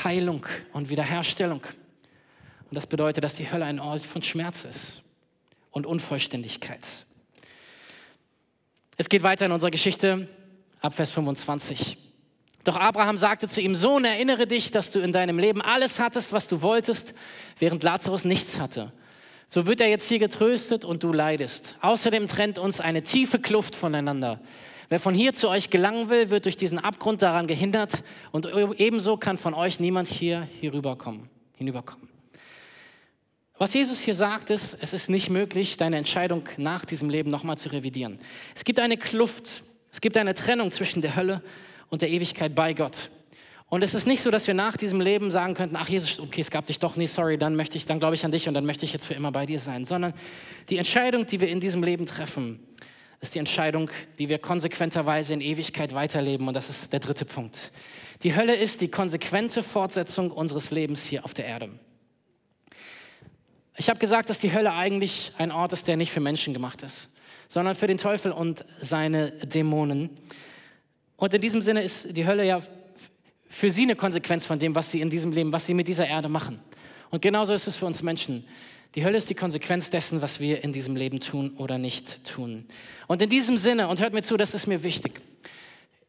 [0.04, 1.62] Heilung und Wiederherstellung.
[1.62, 5.02] Und das bedeutet, dass die Hölle ein Ort von Schmerz ist
[5.70, 7.06] und Unvollständigkeit.
[8.96, 10.28] Es geht weiter in unserer Geschichte
[10.80, 11.98] ab Vers 25.
[12.64, 16.32] Doch Abraham sagte zu ihm, Sohn, erinnere dich, dass du in deinem Leben alles hattest,
[16.32, 17.14] was du wolltest,
[17.58, 18.92] während Lazarus nichts hatte.
[19.46, 21.76] So wird er jetzt hier getröstet und du leidest.
[21.80, 24.40] Außerdem trennt uns eine tiefe Kluft voneinander.
[24.90, 28.46] Wer von hier zu euch gelangen will, wird durch diesen Abgrund daran gehindert und
[28.78, 31.30] ebenso kann von euch niemand hier hinüberkommen.
[31.56, 32.08] hinüberkommen.
[33.56, 37.58] Was Jesus hier sagt, ist, es ist nicht möglich, deine Entscheidung nach diesem Leben nochmal
[37.58, 38.18] zu revidieren.
[38.54, 41.42] Es gibt eine Kluft es gibt eine Trennung zwischen der Hölle
[41.88, 43.10] und der Ewigkeit bei Gott.
[43.70, 46.40] Und es ist nicht so, dass wir nach diesem Leben sagen könnten, ach Jesus, okay,
[46.40, 48.54] es gab dich doch nie, sorry, dann möchte ich, dann glaube ich an dich und
[48.54, 49.84] dann möchte ich jetzt für immer bei dir sein.
[49.84, 50.12] Sondern
[50.68, 52.58] die Entscheidung, die wir in diesem Leben treffen,
[53.20, 56.48] ist die Entscheidung, die wir konsequenterweise in Ewigkeit weiterleben.
[56.48, 57.70] Und das ist der dritte Punkt.
[58.24, 61.70] Die Hölle ist die konsequente Fortsetzung unseres Lebens hier auf der Erde.
[63.76, 66.82] Ich habe gesagt, dass die Hölle eigentlich ein Ort ist, der nicht für Menschen gemacht
[66.82, 67.08] ist.
[67.50, 70.10] Sondern für den Teufel und seine Dämonen.
[71.16, 72.62] Und in diesem Sinne ist die Hölle ja
[73.48, 76.06] für sie eine Konsequenz von dem, was sie in diesem Leben, was sie mit dieser
[76.06, 76.60] Erde machen.
[77.10, 78.44] Und genauso ist es für uns Menschen.
[78.94, 82.66] Die Hölle ist die Konsequenz dessen, was wir in diesem Leben tun oder nicht tun.
[83.08, 85.20] Und in diesem Sinne, und hört mir zu, das ist mir wichtig,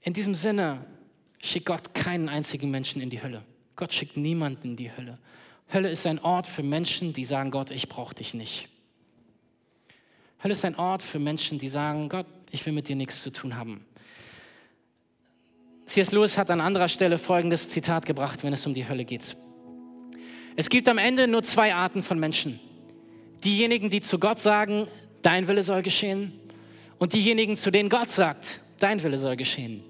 [0.02, 0.86] in diesem Sinne
[1.42, 3.42] schickt Gott keinen einzigen Menschen in die Hölle.
[3.76, 5.18] Gott schickt niemanden in die Hölle.
[5.74, 8.70] Hölle ist ein Ort für Menschen, die sagen, Gott, ich brauche dich nicht.
[10.44, 13.32] Hölle ist ein Ort für Menschen, die sagen, Gott, ich will mit dir nichts zu
[13.32, 13.86] tun haben.
[15.86, 16.12] C.S.
[16.12, 19.36] Lewis hat an anderer Stelle folgendes Zitat gebracht, wenn es um die Hölle geht.
[20.56, 22.60] Es gibt am Ende nur zwei Arten von Menschen.
[23.44, 24.88] Diejenigen, die zu Gott sagen,
[25.22, 26.34] dein Wille soll geschehen,
[26.98, 29.84] und diejenigen, zu denen Gott sagt, dein Wille soll geschehen.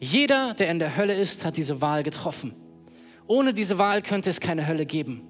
[0.00, 2.54] Jeder, der in der Hölle ist, hat diese Wahl getroffen.
[3.26, 5.22] Ohne diese Wahl könnte es keine Hölle geben.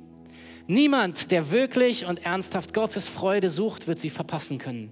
[0.66, 4.90] Niemand, der wirklich und ernsthaft Gottes Freude sucht, wird sie verpassen können.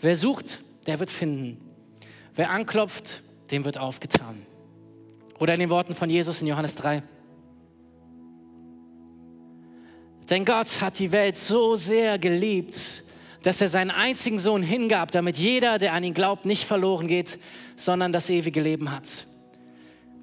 [0.00, 1.60] Wer sucht, der wird finden.
[2.34, 4.44] Wer anklopft, dem wird aufgetan.
[5.38, 7.02] Oder in den Worten von Jesus in Johannes 3.
[10.28, 13.04] Denn Gott hat die Welt so sehr geliebt,
[13.42, 17.38] dass er seinen einzigen Sohn hingab, damit jeder, der an ihn glaubt, nicht verloren geht,
[17.76, 19.27] sondern das ewige Leben hat.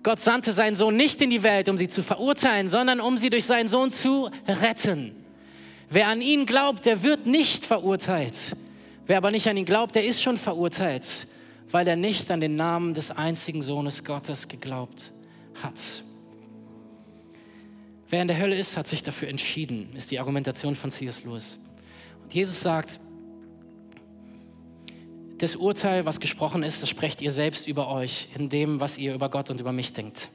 [0.05, 3.31] Gott sandte seinen Sohn nicht in die Welt, um sie zu verurteilen, sondern um sie
[3.31, 5.15] durch seinen Sohn zu retten.
[5.89, 8.55] Wer an ihn glaubt, der wird nicht verurteilt.
[9.07, 11.25] Wer aber nicht an ihn glaubt, der ist schon verurteilt,
[11.71, 15.11] weil er nicht an den Namen des einzigen Sohnes Gottes geglaubt
[15.55, 16.03] hat.
[18.07, 21.23] Wer in der Hölle ist, hat sich dafür entschieden, ist die Argumentation von C.S.
[21.23, 21.57] Lewis.
[22.21, 22.99] Und Jesus sagt,
[25.37, 29.13] das Urteil, was gesprochen ist, das sprecht ihr selbst über euch, in dem, was ihr
[29.13, 30.29] über Gott und über mich denkt.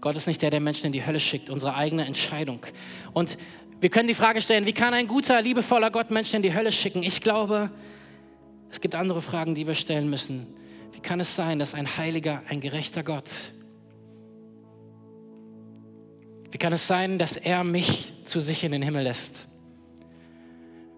[0.00, 2.60] Gott ist nicht der, der Menschen in die Hölle schickt, unsere eigene Entscheidung.
[3.12, 3.36] Und
[3.80, 6.72] wir können die Frage stellen, wie kann ein guter, liebevoller Gott Menschen in die Hölle
[6.72, 7.02] schicken?
[7.02, 7.70] Ich glaube,
[8.70, 10.46] es gibt andere Fragen, die wir stellen müssen.
[10.92, 13.30] Wie kann es sein, dass ein heiliger, ein gerechter Gott,
[16.54, 19.48] wie kann es sein, dass er mich zu sich in den Himmel lässt?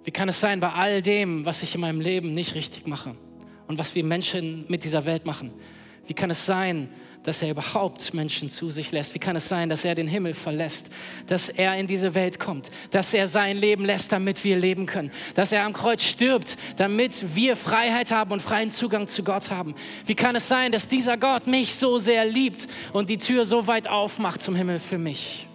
[0.06, 3.16] Wie kann es sein, bei all dem, was ich in meinem Leben nicht richtig mache
[3.66, 5.52] und was wir Menschen mit dieser Welt machen,
[6.06, 6.88] wie kann es sein,
[7.24, 9.16] dass er überhaupt Menschen zu sich lässt?
[9.16, 10.90] Wie kann es sein, dass er den Himmel verlässt,
[11.26, 15.10] dass er in diese Welt kommt, dass er sein Leben lässt, damit wir leben können,
[15.34, 19.74] dass er am Kreuz stirbt, damit wir Freiheit haben und freien Zugang zu Gott haben?
[20.04, 23.66] Wie kann es sein, dass dieser Gott mich so sehr liebt und die Tür so
[23.66, 25.48] weit aufmacht zum Himmel für mich?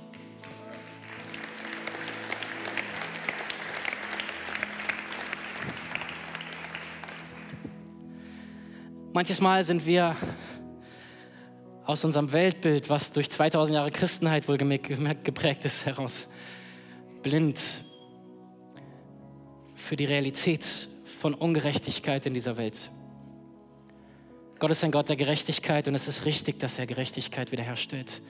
[9.13, 10.15] Manches Mal sind wir
[11.85, 16.29] aus unserem Weltbild, was durch 2000 Jahre Christenheit wohl geprägt ist, heraus
[17.21, 17.59] blind
[19.75, 22.89] für die Realität von Ungerechtigkeit in dieser Welt.
[24.59, 28.21] Gott ist ein Gott der Gerechtigkeit und es ist richtig, dass er Gerechtigkeit wiederherstellt.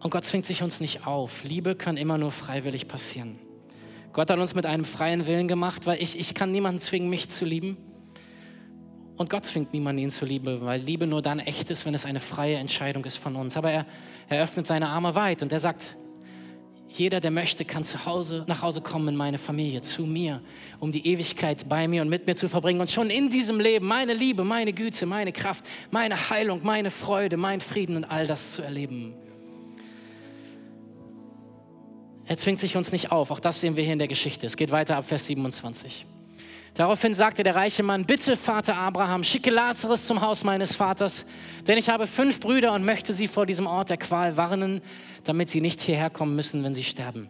[0.00, 1.44] Und Gott zwingt sich uns nicht auf.
[1.44, 3.38] Liebe kann immer nur freiwillig passieren.
[4.12, 7.30] Gott hat uns mit einem freien Willen gemacht, weil ich, ich kann niemanden zwingen, mich
[7.30, 7.78] zu lieben.
[9.18, 12.06] Und Gott zwingt niemanden, ihn zu lieben, weil Liebe nur dann echt ist, wenn es
[12.06, 13.56] eine freie Entscheidung ist von uns.
[13.56, 13.84] Aber er,
[14.28, 15.96] er öffnet seine Arme weit und er sagt,
[16.88, 20.40] jeder, der möchte, kann zu Hause, nach Hause kommen in meine Familie, zu mir,
[20.78, 23.86] um die Ewigkeit bei mir und mit mir zu verbringen und schon in diesem Leben
[23.86, 28.52] meine Liebe, meine Güte, meine Kraft, meine Heilung, meine Freude, mein Frieden und all das
[28.52, 29.14] zu erleben.
[32.24, 34.46] Er zwingt sich uns nicht auf, auch das sehen wir hier in der Geschichte.
[34.46, 36.06] Es geht weiter ab Vers 27.
[36.74, 41.26] Daraufhin sagte der reiche Mann, bitte Vater Abraham, schicke Lazarus zum Haus meines Vaters,
[41.66, 44.80] denn ich habe fünf Brüder und möchte sie vor diesem Ort der Qual warnen,
[45.24, 47.28] damit sie nicht hierher kommen müssen, wenn sie sterben.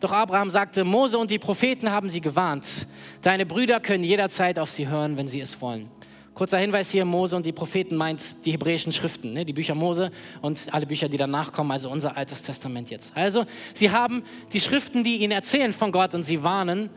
[0.00, 2.86] Doch Abraham sagte, Mose und die Propheten haben sie gewarnt.
[3.22, 5.90] Deine Brüder können jederzeit auf sie hören, wenn sie es wollen.
[6.34, 9.44] Kurzer Hinweis hier, Mose und die Propheten meint die hebräischen Schriften, ne?
[9.44, 13.16] die Bücher Mose und alle Bücher, die danach kommen, also unser altes Testament jetzt.
[13.16, 13.44] Also,
[13.74, 16.90] sie haben die Schriften, die ihnen erzählen von Gott und sie warnen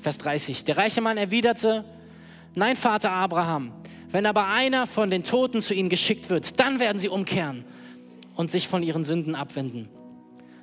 [0.00, 0.64] Vers 30.
[0.64, 1.84] Der reiche Mann erwiderte,
[2.54, 3.72] nein, Vater Abraham,
[4.10, 7.64] wenn aber einer von den Toten zu ihnen geschickt wird, dann werden sie umkehren
[8.34, 9.88] und sich von ihren Sünden abwenden.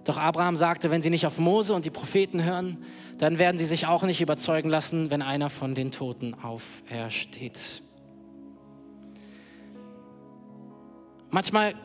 [0.05, 2.77] Doch Abraham sagte, wenn sie nicht auf Mose und die Propheten hören,
[3.17, 7.81] dann werden sie sich auch nicht überzeugen lassen, wenn einer von den Toten aufersteht.
[11.29, 11.75] Manchmal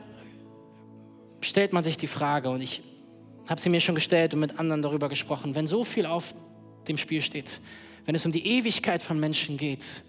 [1.40, 2.82] stellt man sich die Frage, und ich
[3.48, 6.34] habe sie mir schon gestellt und mit anderen darüber gesprochen, wenn so viel auf
[6.88, 7.60] dem Spiel steht.
[8.04, 10.02] Wenn es um die Ewigkeit von Menschen geht,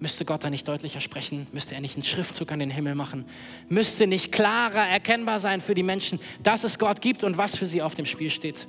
[0.00, 1.46] müsste Gott da nicht deutlicher sprechen?
[1.52, 3.24] Müsste er nicht einen Schriftzug an den Himmel machen?
[3.68, 7.66] Müsste nicht klarer erkennbar sein für die Menschen, dass es Gott gibt und was für
[7.66, 8.66] sie auf dem Spiel steht?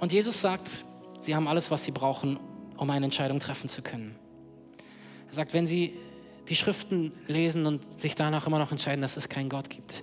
[0.00, 0.84] Und Jesus sagt,
[1.20, 2.38] Sie haben alles, was sie brauchen,
[2.76, 4.16] um eine Entscheidung treffen zu können.
[5.28, 5.94] Er sagt, wenn sie
[6.48, 10.02] die Schriften lesen und sich danach immer noch entscheiden, dass es keinen Gott gibt,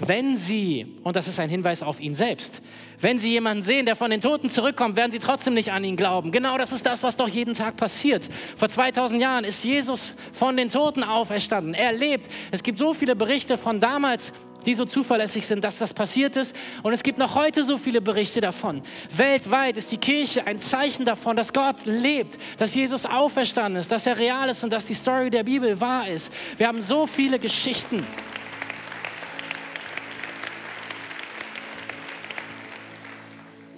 [0.00, 2.62] wenn Sie, und das ist ein Hinweis auf ihn selbst,
[3.00, 5.96] wenn Sie jemanden sehen, der von den Toten zurückkommt, werden Sie trotzdem nicht an ihn
[5.96, 6.32] glauben.
[6.32, 8.28] Genau das ist das, was doch jeden Tag passiert.
[8.56, 11.74] Vor 2000 Jahren ist Jesus von den Toten auferstanden.
[11.74, 12.30] Er lebt.
[12.50, 14.32] Es gibt so viele Berichte von damals,
[14.66, 16.54] die so zuverlässig sind, dass das passiert ist.
[16.82, 18.82] Und es gibt noch heute so viele Berichte davon.
[19.16, 24.06] Weltweit ist die Kirche ein Zeichen davon, dass Gott lebt, dass Jesus auferstanden ist, dass
[24.06, 26.32] er real ist und dass die Story der Bibel wahr ist.
[26.56, 28.06] Wir haben so viele Geschichten.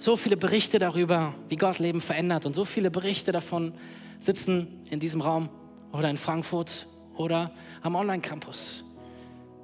[0.03, 3.73] So viele Berichte darüber, wie Gott Leben verändert und so viele Berichte davon
[4.19, 5.47] sitzen in diesem Raum
[5.93, 8.83] oder in Frankfurt oder am Online-Campus.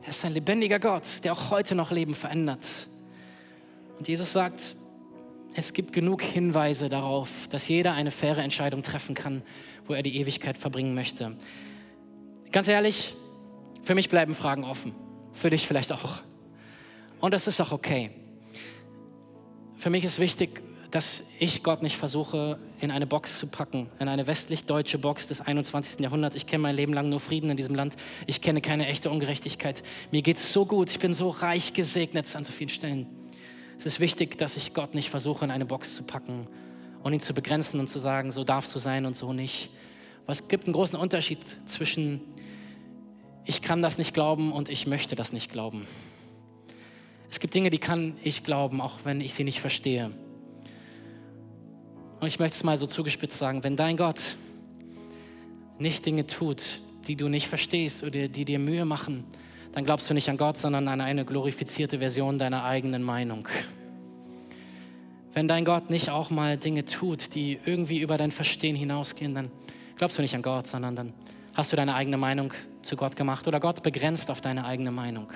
[0.01, 2.87] Er ist ein lebendiger Gott, der auch heute noch Leben verändert.
[3.97, 4.77] Und Jesus sagt,
[5.55, 9.41] es gibt genug Hinweise darauf, dass jeder eine faire Entscheidung treffen kann,
[9.87, 11.35] wo er die Ewigkeit verbringen möchte.
[12.53, 13.13] Ganz ehrlich,
[13.83, 14.95] für mich bleiben Fragen offen.
[15.33, 16.21] Für dich vielleicht auch.
[17.19, 18.11] Und das ist auch okay
[19.79, 20.61] für mich ist wichtig,
[20.91, 25.39] dass ich Gott nicht versuche, in eine Box zu packen, in eine westlich-deutsche Box des
[25.39, 26.01] 21.
[26.01, 26.35] Jahrhunderts.
[26.35, 27.95] Ich kenne mein Leben lang nur Frieden in diesem Land.
[28.27, 29.81] Ich kenne keine echte Ungerechtigkeit.
[30.11, 30.91] Mir geht es so gut.
[30.91, 33.07] Ich bin so reich gesegnet an so vielen Stellen.
[33.77, 36.47] Es ist wichtig, dass ich Gott nicht versuche, in eine Box zu packen
[37.01, 39.69] und ihn zu begrenzen und zu sagen, so darfst du sein und so nicht.
[40.23, 42.21] Aber es gibt einen großen Unterschied zwischen
[43.45, 45.87] ich kann das nicht glauben und ich möchte das nicht glauben.
[47.29, 50.11] Es gibt Dinge, die kann ich glauben, auch wenn ich sie nicht verstehe.
[52.19, 54.35] Und ich möchte es mal so zugespitzt sagen, wenn dein Gott
[55.77, 59.23] nicht Dinge tut, die du nicht verstehst oder die dir Mühe machen,
[59.71, 63.47] dann glaubst du nicht an Gott, sondern an eine glorifizierte Version deiner eigenen Meinung.
[65.33, 69.47] Wenn dein Gott nicht auch mal Dinge tut, die irgendwie über dein Verstehen hinausgehen, dann
[69.95, 71.13] glaubst du nicht an Gott, sondern dann
[71.53, 75.31] hast du deine eigene Meinung zu Gott gemacht oder Gott begrenzt auf deine eigene Meinung.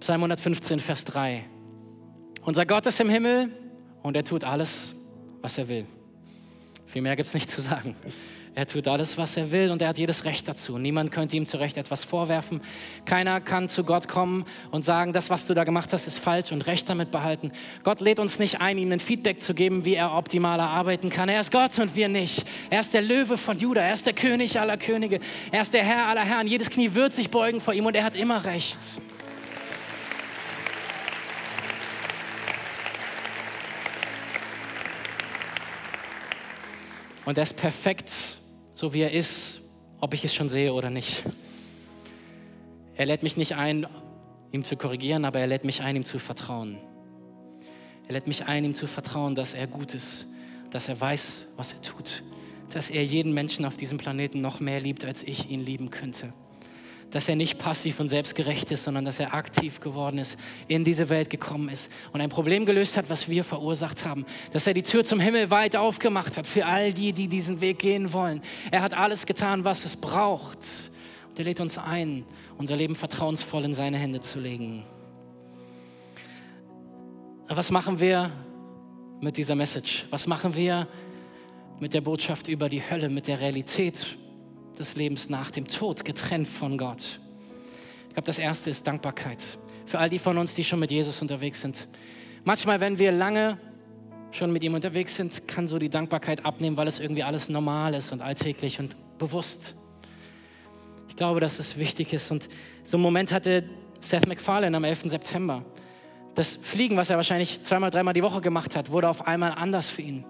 [0.00, 1.44] Psalm 115, Vers 3.
[2.42, 3.50] Unser Gott ist im Himmel
[4.02, 4.94] und er tut alles,
[5.42, 5.84] was er will.
[6.86, 7.94] Viel mehr gibt es nicht zu sagen.
[8.54, 10.78] Er tut alles, was er will und er hat jedes Recht dazu.
[10.78, 12.62] Niemand könnte ihm zu Recht etwas vorwerfen.
[13.04, 16.50] Keiner kann zu Gott kommen und sagen, das, was du da gemacht hast, ist falsch
[16.50, 17.52] und Recht damit behalten.
[17.84, 21.28] Gott lädt uns nicht ein, ihm ein Feedback zu geben, wie er optimaler arbeiten kann.
[21.28, 22.46] Er ist Gott und wir nicht.
[22.70, 23.82] Er ist der Löwe von Juda.
[23.82, 25.20] Er ist der König aller Könige.
[25.52, 26.46] Er ist der Herr aller Herren.
[26.46, 28.78] Jedes Knie wird sich beugen vor ihm und er hat immer Recht.
[37.24, 38.10] Und er ist perfekt,
[38.74, 39.60] so wie er ist,
[40.00, 41.24] ob ich es schon sehe oder nicht.
[42.96, 43.86] Er lädt mich nicht ein,
[44.52, 46.78] ihm zu korrigieren, aber er lädt mich ein, ihm zu vertrauen.
[48.08, 50.26] Er lädt mich ein, ihm zu vertrauen, dass er gut ist,
[50.70, 52.22] dass er weiß, was er tut,
[52.72, 56.32] dass er jeden Menschen auf diesem Planeten noch mehr liebt, als ich ihn lieben könnte
[57.10, 61.08] dass er nicht passiv und selbstgerecht ist, sondern dass er aktiv geworden ist, in diese
[61.08, 64.24] Welt gekommen ist und ein Problem gelöst hat, was wir verursacht haben.
[64.52, 67.80] Dass er die Tür zum Himmel weit aufgemacht hat für all die, die diesen Weg
[67.80, 68.42] gehen wollen.
[68.70, 70.58] Er hat alles getan, was es braucht.
[71.28, 72.24] Und er lädt uns ein,
[72.58, 74.84] unser Leben vertrauensvoll in seine Hände zu legen.
[77.48, 78.30] Was machen wir
[79.20, 80.06] mit dieser Message?
[80.10, 80.86] Was machen wir
[81.80, 84.16] mit der Botschaft über die Hölle, mit der Realität
[84.80, 87.20] des Lebens nach dem Tod, getrennt von Gott.
[88.08, 89.58] Ich glaube, das Erste ist Dankbarkeit.
[89.86, 91.86] Für all die von uns, die schon mit Jesus unterwegs sind.
[92.44, 93.58] Manchmal, wenn wir lange
[94.32, 97.94] schon mit ihm unterwegs sind, kann so die Dankbarkeit abnehmen, weil es irgendwie alles normal
[97.94, 99.74] ist und alltäglich und bewusst.
[101.08, 102.30] Ich glaube, dass es wichtig ist.
[102.30, 102.48] Und
[102.82, 103.64] so einen Moment hatte
[104.00, 105.02] Seth MacFarlane am 11.
[105.06, 105.64] September.
[106.34, 109.90] Das Fliegen, was er wahrscheinlich zweimal, dreimal die Woche gemacht hat, wurde auf einmal anders
[109.90, 110.24] für ihn.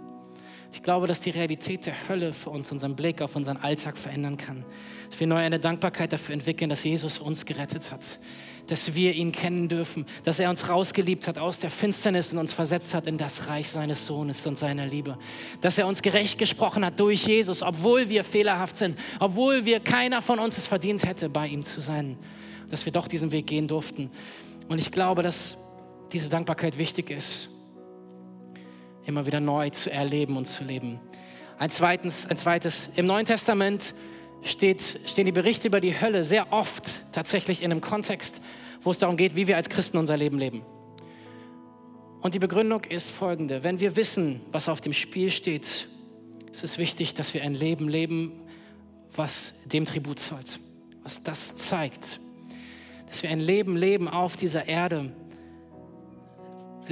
[0.73, 4.37] Ich glaube, dass die Realität der Hölle für uns unseren Blick auf unseren Alltag verändern
[4.37, 4.65] kann.
[5.11, 8.21] Dass wir neu eine Dankbarkeit dafür entwickeln, dass Jesus uns gerettet hat.
[8.69, 10.07] Dass wir ihn kennen dürfen.
[10.23, 13.69] Dass er uns rausgeliebt hat aus der Finsternis und uns versetzt hat in das Reich
[13.69, 15.19] seines Sohnes und seiner Liebe.
[15.61, 18.97] Dass er uns gerecht gesprochen hat durch Jesus, obwohl wir fehlerhaft sind.
[19.19, 22.17] Obwohl wir keiner von uns es verdient hätte, bei ihm zu sein.
[22.71, 24.09] Dass wir doch diesen Weg gehen durften.
[24.69, 25.59] Und ich glaube, dass
[26.13, 27.49] diese Dankbarkeit wichtig ist
[29.11, 31.01] immer wieder neu zu erleben und zu leben.
[31.59, 33.95] Ein, zweitens, ein zweites, im Neuen Testament
[34.43, 38.41] steht, stehen die Berichte über die Hölle sehr oft tatsächlich in einem Kontext,
[38.83, 40.63] wo es darum geht, wie wir als Christen unser Leben leben.
[42.23, 43.63] Und die Begründung ist folgende.
[43.65, 45.89] Wenn wir wissen, was auf dem Spiel steht,
[46.53, 48.33] ist es wichtig, dass wir ein Leben leben,
[49.15, 50.61] was dem Tribut zollt,
[51.03, 52.21] was das zeigt.
[53.09, 55.13] Dass wir ein Leben leben auf dieser Erde,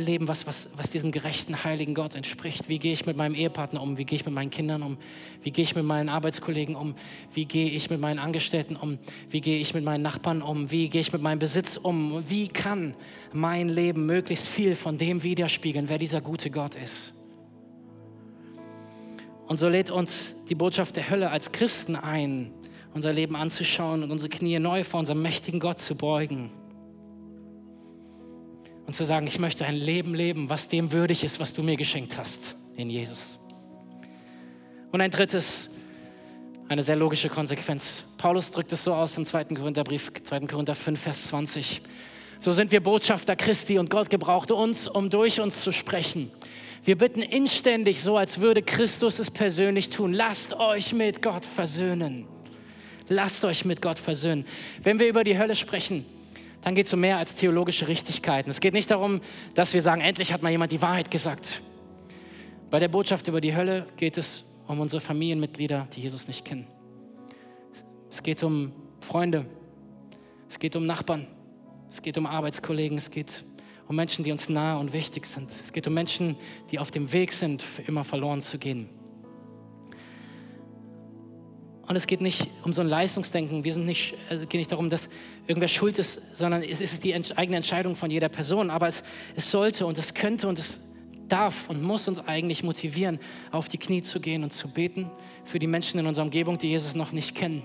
[0.01, 2.69] leben, was, was, was diesem gerechten, heiligen Gott entspricht?
[2.69, 3.99] Wie gehe ich mit meinem Ehepartner um?
[3.99, 4.99] Wie gehe ich mit meinen Kindern um?
[5.43, 6.95] Wie gehe ich mit meinen Arbeitskollegen um?
[7.33, 8.99] Wie gehe ich mit meinen Angestellten um?
[9.29, 10.71] Wie gehe ich mit meinen Nachbarn um?
[10.71, 12.25] Wie gehe ich mit meinem Besitz um?
[12.29, 12.95] Wie kann
[13.33, 17.13] mein Leben möglichst viel von dem widerspiegeln, wer dieser gute Gott ist?
[19.47, 22.53] Und so lädt uns die Botschaft der Hölle als Christen ein,
[22.95, 26.51] unser Leben anzuschauen und unsere Knie neu vor unserem mächtigen Gott zu beugen
[28.89, 31.77] und zu sagen, ich möchte ein Leben leben, was dem würdig ist, was du mir
[31.77, 33.39] geschenkt hast in Jesus.
[34.91, 35.69] Und ein drittes,
[36.71, 38.03] eine sehr logische Konsequenz.
[38.17, 39.45] Paulus drückt es so aus im 2.
[39.45, 40.41] Korintherbrief, 2.
[40.47, 41.83] Korinther 5, Vers 20.
[42.39, 46.31] So sind wir Botschafter Christi und Gott gebrauchte uns, um durch uns zu sprechen.
[46.83, 50.15] Wir bitten inständig, so als würde Christus es persönlich tun.
[50.15, 52.27] Lasst euch mit Gott versöhnen.
[53.11, 54.47] Lasst euch mit Gott versöhnen.
[54.83, 56.07] Wenn wir über die Hölle sprechen,
[56.63, 58.51] dann geht es um mehr als theologische Richtigkeiten.
[58.51, 59.21] Es geht nicht darum,
[59.55, 61.63] dass wir sagen, endlich hat mal jemand die Wahrheit gesagt.
[62.71, 66.67] Bei der Botschaft über die Hölle geht es um unsere Familienmitglieder, die Jesus nicht kennen.
[68.11, 69.47] Es geht um Freunde.
[70.49, 71.27] Es geht um Nachbarn.
[71.91, 72.99] Es geht um Arbeitskollegen.
[72.99, 73.45] Es geht
[73.87, 75.51] um Menschen, die uns nahe und wichtig sind.
[75.51, 76.37] Es geht um Menschen,
[76.71, 78.89] die auf dem Weg sind, für immer verloren zu gehen.
[81.89, 83.65] Und es geht nicht um so ein Leistungsdenken.
[83.65, 85.09] Wir sind nicht, äh, es geht nicht darum, dass
[85.47, 88.71] irgendwer schuld ist, sondern es ist die eigene Entscheidung von jeder Person.
[88.71, 89.03] Aber es,
[89.37, 90.81] es sollte und es könnte und es
[91.29, 93.19] darf und muss uns eigentlich motivieren,
[93.51, 95.11] auf die Knie zu gehen und zu beten
[95.45, 97.63] für die Menschen in unserer Umgebung, die Jesus noch nicht kennen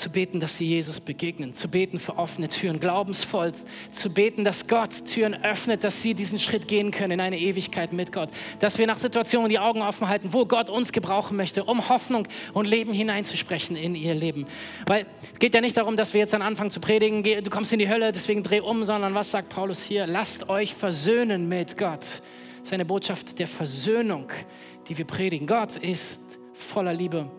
[0.00, 3.52] zu beten, dass sie Jesus begegnen, zu beten für offene Türen, glaubensvoll
[3.92, 7.92] zu beten, dass Gott Türen öffnet, dass sie diesen Schritt gehen können in eine Ewigkeit
[7.92, 11.64] mit Gott, dass wir nach Situationen die Augen offen halten, wo Gott uns gebrauchen möchte,
[11.64, 14.46] um Hoffnung und Leben hineinzusprechen in ihr Leben.
[14.86, 17.72] Weil es geht ja nicht darum, dass wir jetzt dann anfangen zu predigen, du kommst
[17.72, 20.06] in die Hölle, deswegen dreh um, sondern was sagt Paulus hier?
[20.06, 22.22] Lasst euch versöhnen mit Gott.
[22.62, 24.30] Seine Botschaft der Versöhnung,
[24.88, 25.46] die wir predigen.
[25.46, 26.20] Gott ist
[26.52, 27.30] voller Liebe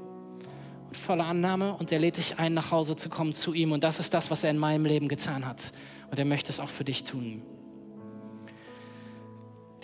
[0.93, 3.71] voller Annahme und er lädt dich ein, nach Hause zu kommen zu ihm.
[3.71, 5.71] Und das ist das, was er in meinem Leben getan hat.
[6.09, 7.41] Und er möchte es auch für dich tun.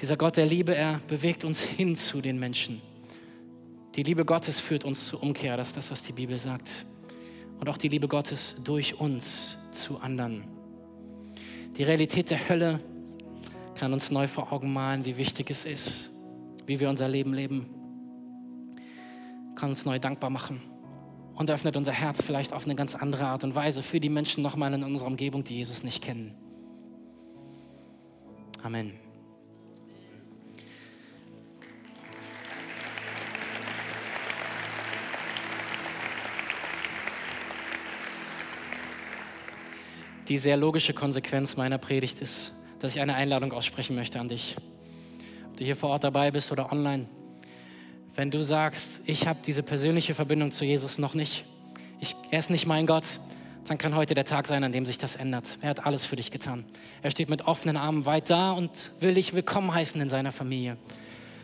[0.01, 2.81] Dieser Gott der Liebe, er bewegt uns hin zu den Menschen.
[3.95, 6.85] Die Liebe Gottes führt uns zur Umkehr, das ist das, was die Bibel sagt.
[7.59, 10.43] Und auch die Liebe Gottes durch uns zu anderen.
[11.77, 12.79] Die Realität der Hölle
[13.75, 16.11] kann uns neu vor Augen malen, wie wichtig es ist,
[16.67, 17.67] wie wir unser Leben leben.
[19.55, 20.61] Kann uns neu dankbar machen
[21.37, 24.41] und öffnet unser Herz vielleicht auf eine ganz andere Art und Weise für die Menschen
[24.41, 26.35] nochmal in unserer Umgebung, die Jesus nicht kennen.
[28.63, 28.93] Amen.
[40.27, 44.57] Die sehr logische Konsequenz meiner Predigt ist, dass ich eine Einladung aussprechen möchte an dich.
[45.51, 47.07] Ob du hier vor Ort dabei bist oder online
[48.17, 51.45] wenn du sagst, ich habe diese persönliche Verbindung zu Jesus noch nicht,
[52.01, 53.19] ich, er ist nicht mein Gott,
[53.67, 55.59] dann kann heute der Tag sein, an dem sich das ändert.
[55.61, 56.65] Er hat alles für dich getan.
[57.03, 60.77] Er steht mit offenen Armen weit da und will dich willkommen heißen in seiner Familie.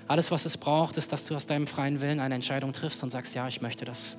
[0.08, 3.12] Alles, was es braucht, ist, dass du aus deinem freien Willen eine Entscheidung triffst und
[3.12, 4.18] sagst, ja, ich möchte das.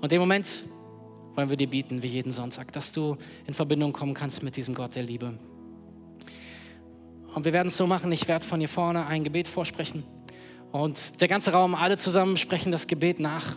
[0.00, 0.64] Und im Moment
[1.34, 4.74] wollen wir dir bieten, wie jeden Sonntag, dass du in Verbindung kommen kannst mit diesem
[4.74, 5.38] Gott der Liebe.
[7.34, 10.04] Und wir werden es so machen, ich werde von hier vorne ein Gebet vorsprechen.
[10.72, 13.56] Und der ganze Raum, alle zusammen sprechen das Gebet nach.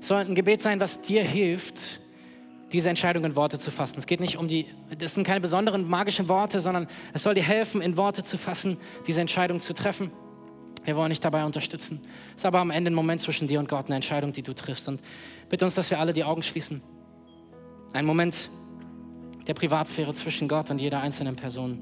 [0.00, 2.00] Es soll ein Gebet sein, was dir hilft,
[2.72, 3.98] diese Entscheidung in Worte zu fassen.
[3.98, 4.66] Es geht nicht um die,
[4.98, 8.78] das sind keine besonderen magischen Worte, sondern es soll dir helfen, in Worte zu fassen,
[9.06, 10.10] diese Entscheidung zu treffen.
[10.84, 12.00] Wir wollen dich dabei unterstützen.
[12.30, 14.54] Es ist aber am Ende ein Moment zwischen dir und Gott, eine Entscheidung, die du
[14.54, 14.88] triffst.
[14.88, 15.00] Und
[15.48, 16.82] bitte uns, dass wir alle die Augen schließen.
[17.92, 18.50] Ein Moment
[19.46, 21.78] der Privatsphäre zwischen Gott und jeder einzelnen Person.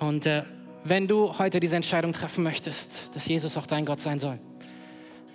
[0.00, 0.42] Und äh,
[0.84, 4.38] wenn du heute diese Entscheidung treffen möchtest, dass Jesus auch dein Gott sein soll,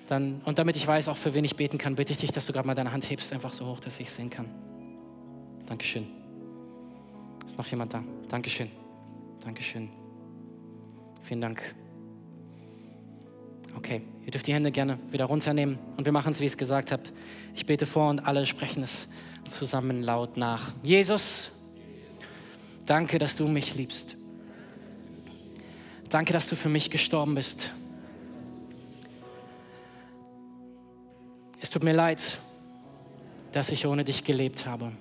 [0.08, 2.46] dann, und damit ich weiß, auch für wen ich beten kann, bitte ich dich, dass
[2.46, 4.48] du gerade mal deine Hand hebst, einfach so hoch, dass ich es sehen kann.
[5.66, 6.08] Dankeschön.
[7.46, 8.04] Ist noch jemand da?
[8.30, 8.70] Dankeschön.
[9.43, 9.89] Dankeschön.
[11.24, 11.76] Vielen Dank.
[13.76, 16.58] Okay, ihr dürft die Hände gerne wieder runternehmen und wir machen es, wie ich es
[16.58, 17.04] gesagt habe.
[17.56, 19.08] Ich bete vor und alle sprechen es
[19.48, 20.72] zusammen laut nach.
[20.82, 21.52] Jesus,
[22.86, 24.18] danke, dass du mich liebst.
[26.16, 27.72] Danke, dass du für mich gestorben bist.
[31.59, 32.39] Es tut mir leid,
[33.51, 34.93] dass ich ohne dich gelebt habe.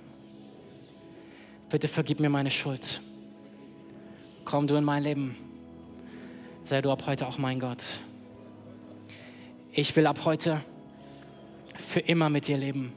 [1.69, 2.99] Bitte vergib mir meine Schuld.
[4.43, 5.37] Komm du in mein Leben.
[6.65, 7.85] Sei du ab heute auch mein Gott.
[9.71, 10.59] Ich will ab heute
[11.77, 12.91] für immer mit dir leben.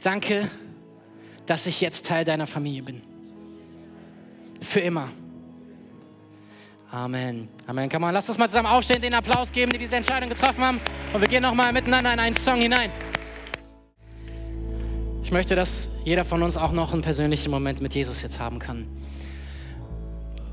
[0.00, 0.48] Danke,
[1.44, 3.02] dass ich jetzt Teil deiner Familie bin.
[4.60, 5.10] Für immer.
[6.92, 7.48] Amen.
[7.66, 7.88] Amen.
[7.88, 10.78] Come on, lass uns mal zusammen aufstehen, den Applaus geben, die diese Entscheidung getroffen haben.
[11.14, 12.90] Und wir gehen nochmal miteinander in einen Song hinein.
[15.24, 18.58] Ich möchte, dass jeder von uns auch noch einen persönlichen Moment mit Jesus jetzt haben
[18.58, 18.86] kann.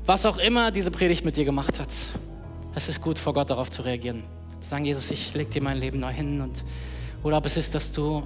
[0.06, 1.90] Was auch immer diese Predigt mit dir gemacht hat,
[2.74, 4.24] es ist gut, vor Gott darauf zu reagieren.
[4.62, 6.40] Zu sagen, Jesus, ich leg dir mein Leben neu hin.
[6.40, 6.64] Und,
[7.22, 8.22] oder ob es ist, dass du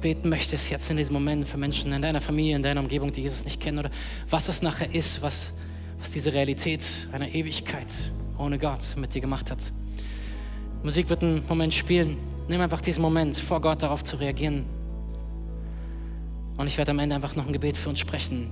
[0.00, 3.22] beten möchtest jetzt in diesem Moment für Menschen in deiner Familie, in deiner Umgebung, die
[3.22, 3.80] Jesus nicht kennen.
[3.80, 3.90] Oder
[4.30, 5.52] was es nachher ist, was,
[6.04, 6.82] was diese Realität
[7.12, 7.86] einer Ewigkeit
[8.36, 9.72] ohne Gott mit dir gemacht hat.
[10.82, 12.18] Musik wird einen Moment spielen.
[12.46, 14.66] Nimm einfach diesen Moment, vor Gott darauf zu reagieren.
[16.58, 18.50] Und ich werde am Ende einfach noch ein Gebet für uns sprechen.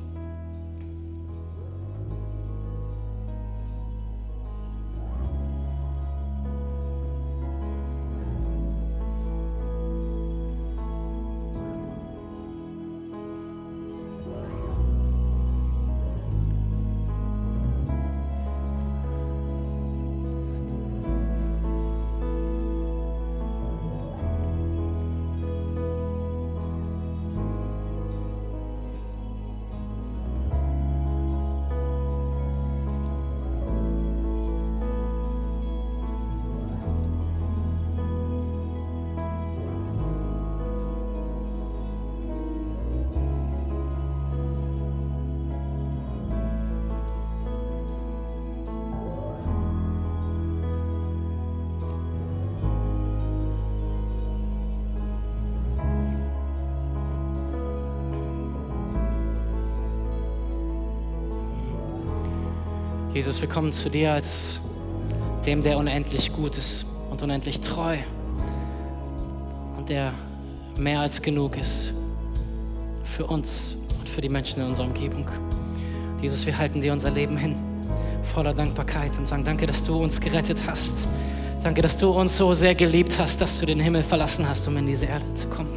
[63.25, 64.61] Jesus, wir kommen zu dir als
[65.47, 67.99] dem, der unendlich gut ist und unendlich treu
[69.79, 70.13] und der
[70.77, 71.93] mehr als genug ist
[73.05, 75.29] für uns und für die Menschen in unserer Umgebung.
[76.21, 77.55] Jesus, wir halten dir unser Leben hin,
[78.35, 81.07] voller Dankbarkeit und sagen danke, dass du uns gerettet hast.
[81.63, 84.77] Danke, dass du uns so sehr geliebt hast, dass du den Himmel verlassen hast, um
[84.79, 85.71] in diese Erde zu kommen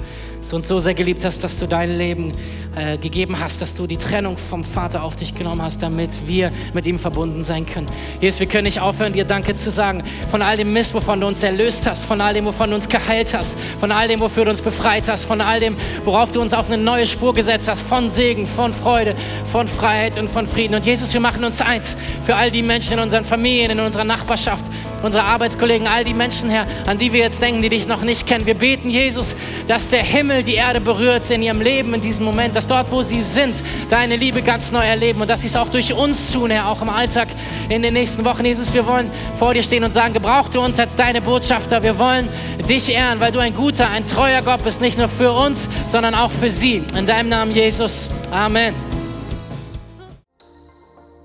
[0.46, 2.32] dass du uns so sehr geliebt hast, dass du dein Leben
[2.76, 6.52] äh, gegeben hast, dass du die Trennung vom Vater auf dich genommen hast, damit wir
[6.72, 7.88] mit ihm verbunden sein können.
[8.22, 11.26] Jesus, wir können nicht aufhören, dir Danke zu sagen von all dem Mist, wovon du
[11.26, 14.46] uns erlöst hast, von all dem, wovon du uns geheilt hast, von all dem, wofür
[14.46, 17.68] du uns befreit hast, von all dem, worauf du uns auf eine neue Spur gesetzt
[17.68, 19.16] hast, von Segen, von Freude,
[19.52, 20.76] von Freiheit und von Frieden.
[20.76, 24.04] Und Jesus, wir machen uns eins für all die Menschen in unseren Familien, in unserer
[24.04, 24.66] Nachbarschaft,
[25.02, 28.28] unsere Arbeitskollegen, all die Menschen, Herr, an die wir jetzt denken, die dich noch nicht
[28.28, 28.46] kennen.
[28.46, 29.36] Wir beten, Jesus,
[29.68, 32.92] dass der Himmel Himmel die Erde berührt in ihrem Leben in diesem Moment, dass dort,
[32.92, 33.56] wo sie sind,
[33.90, 36.82] deine Liebe ganz neu erleben und dass sie es auch durch uns tun, Herr, auch
[36.82, 37.30] im Alltag
[37.70, 38.44] in den nächsten Wochen.
[38.44, 39.10] Jesus, wir wollen
[39.40, 41.84] vor dir stehen und sagen, gebrauch du uns als deine Botschafter.
[41.84, 42.28] Wir wollen
[42.68, 46.14] dich ehren, weil du ein guter, ein treuer Gott bist, nicht nur für uns, sondern
[46.14, 46.84] auch für sie.
[46.98, 48.10] In deinem Namen, Jesus.
[48.30, 48.74] Amen.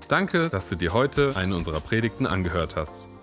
[0.07, 3.10] Danke, dass du dir heute eine unserer Predigten angehört hast.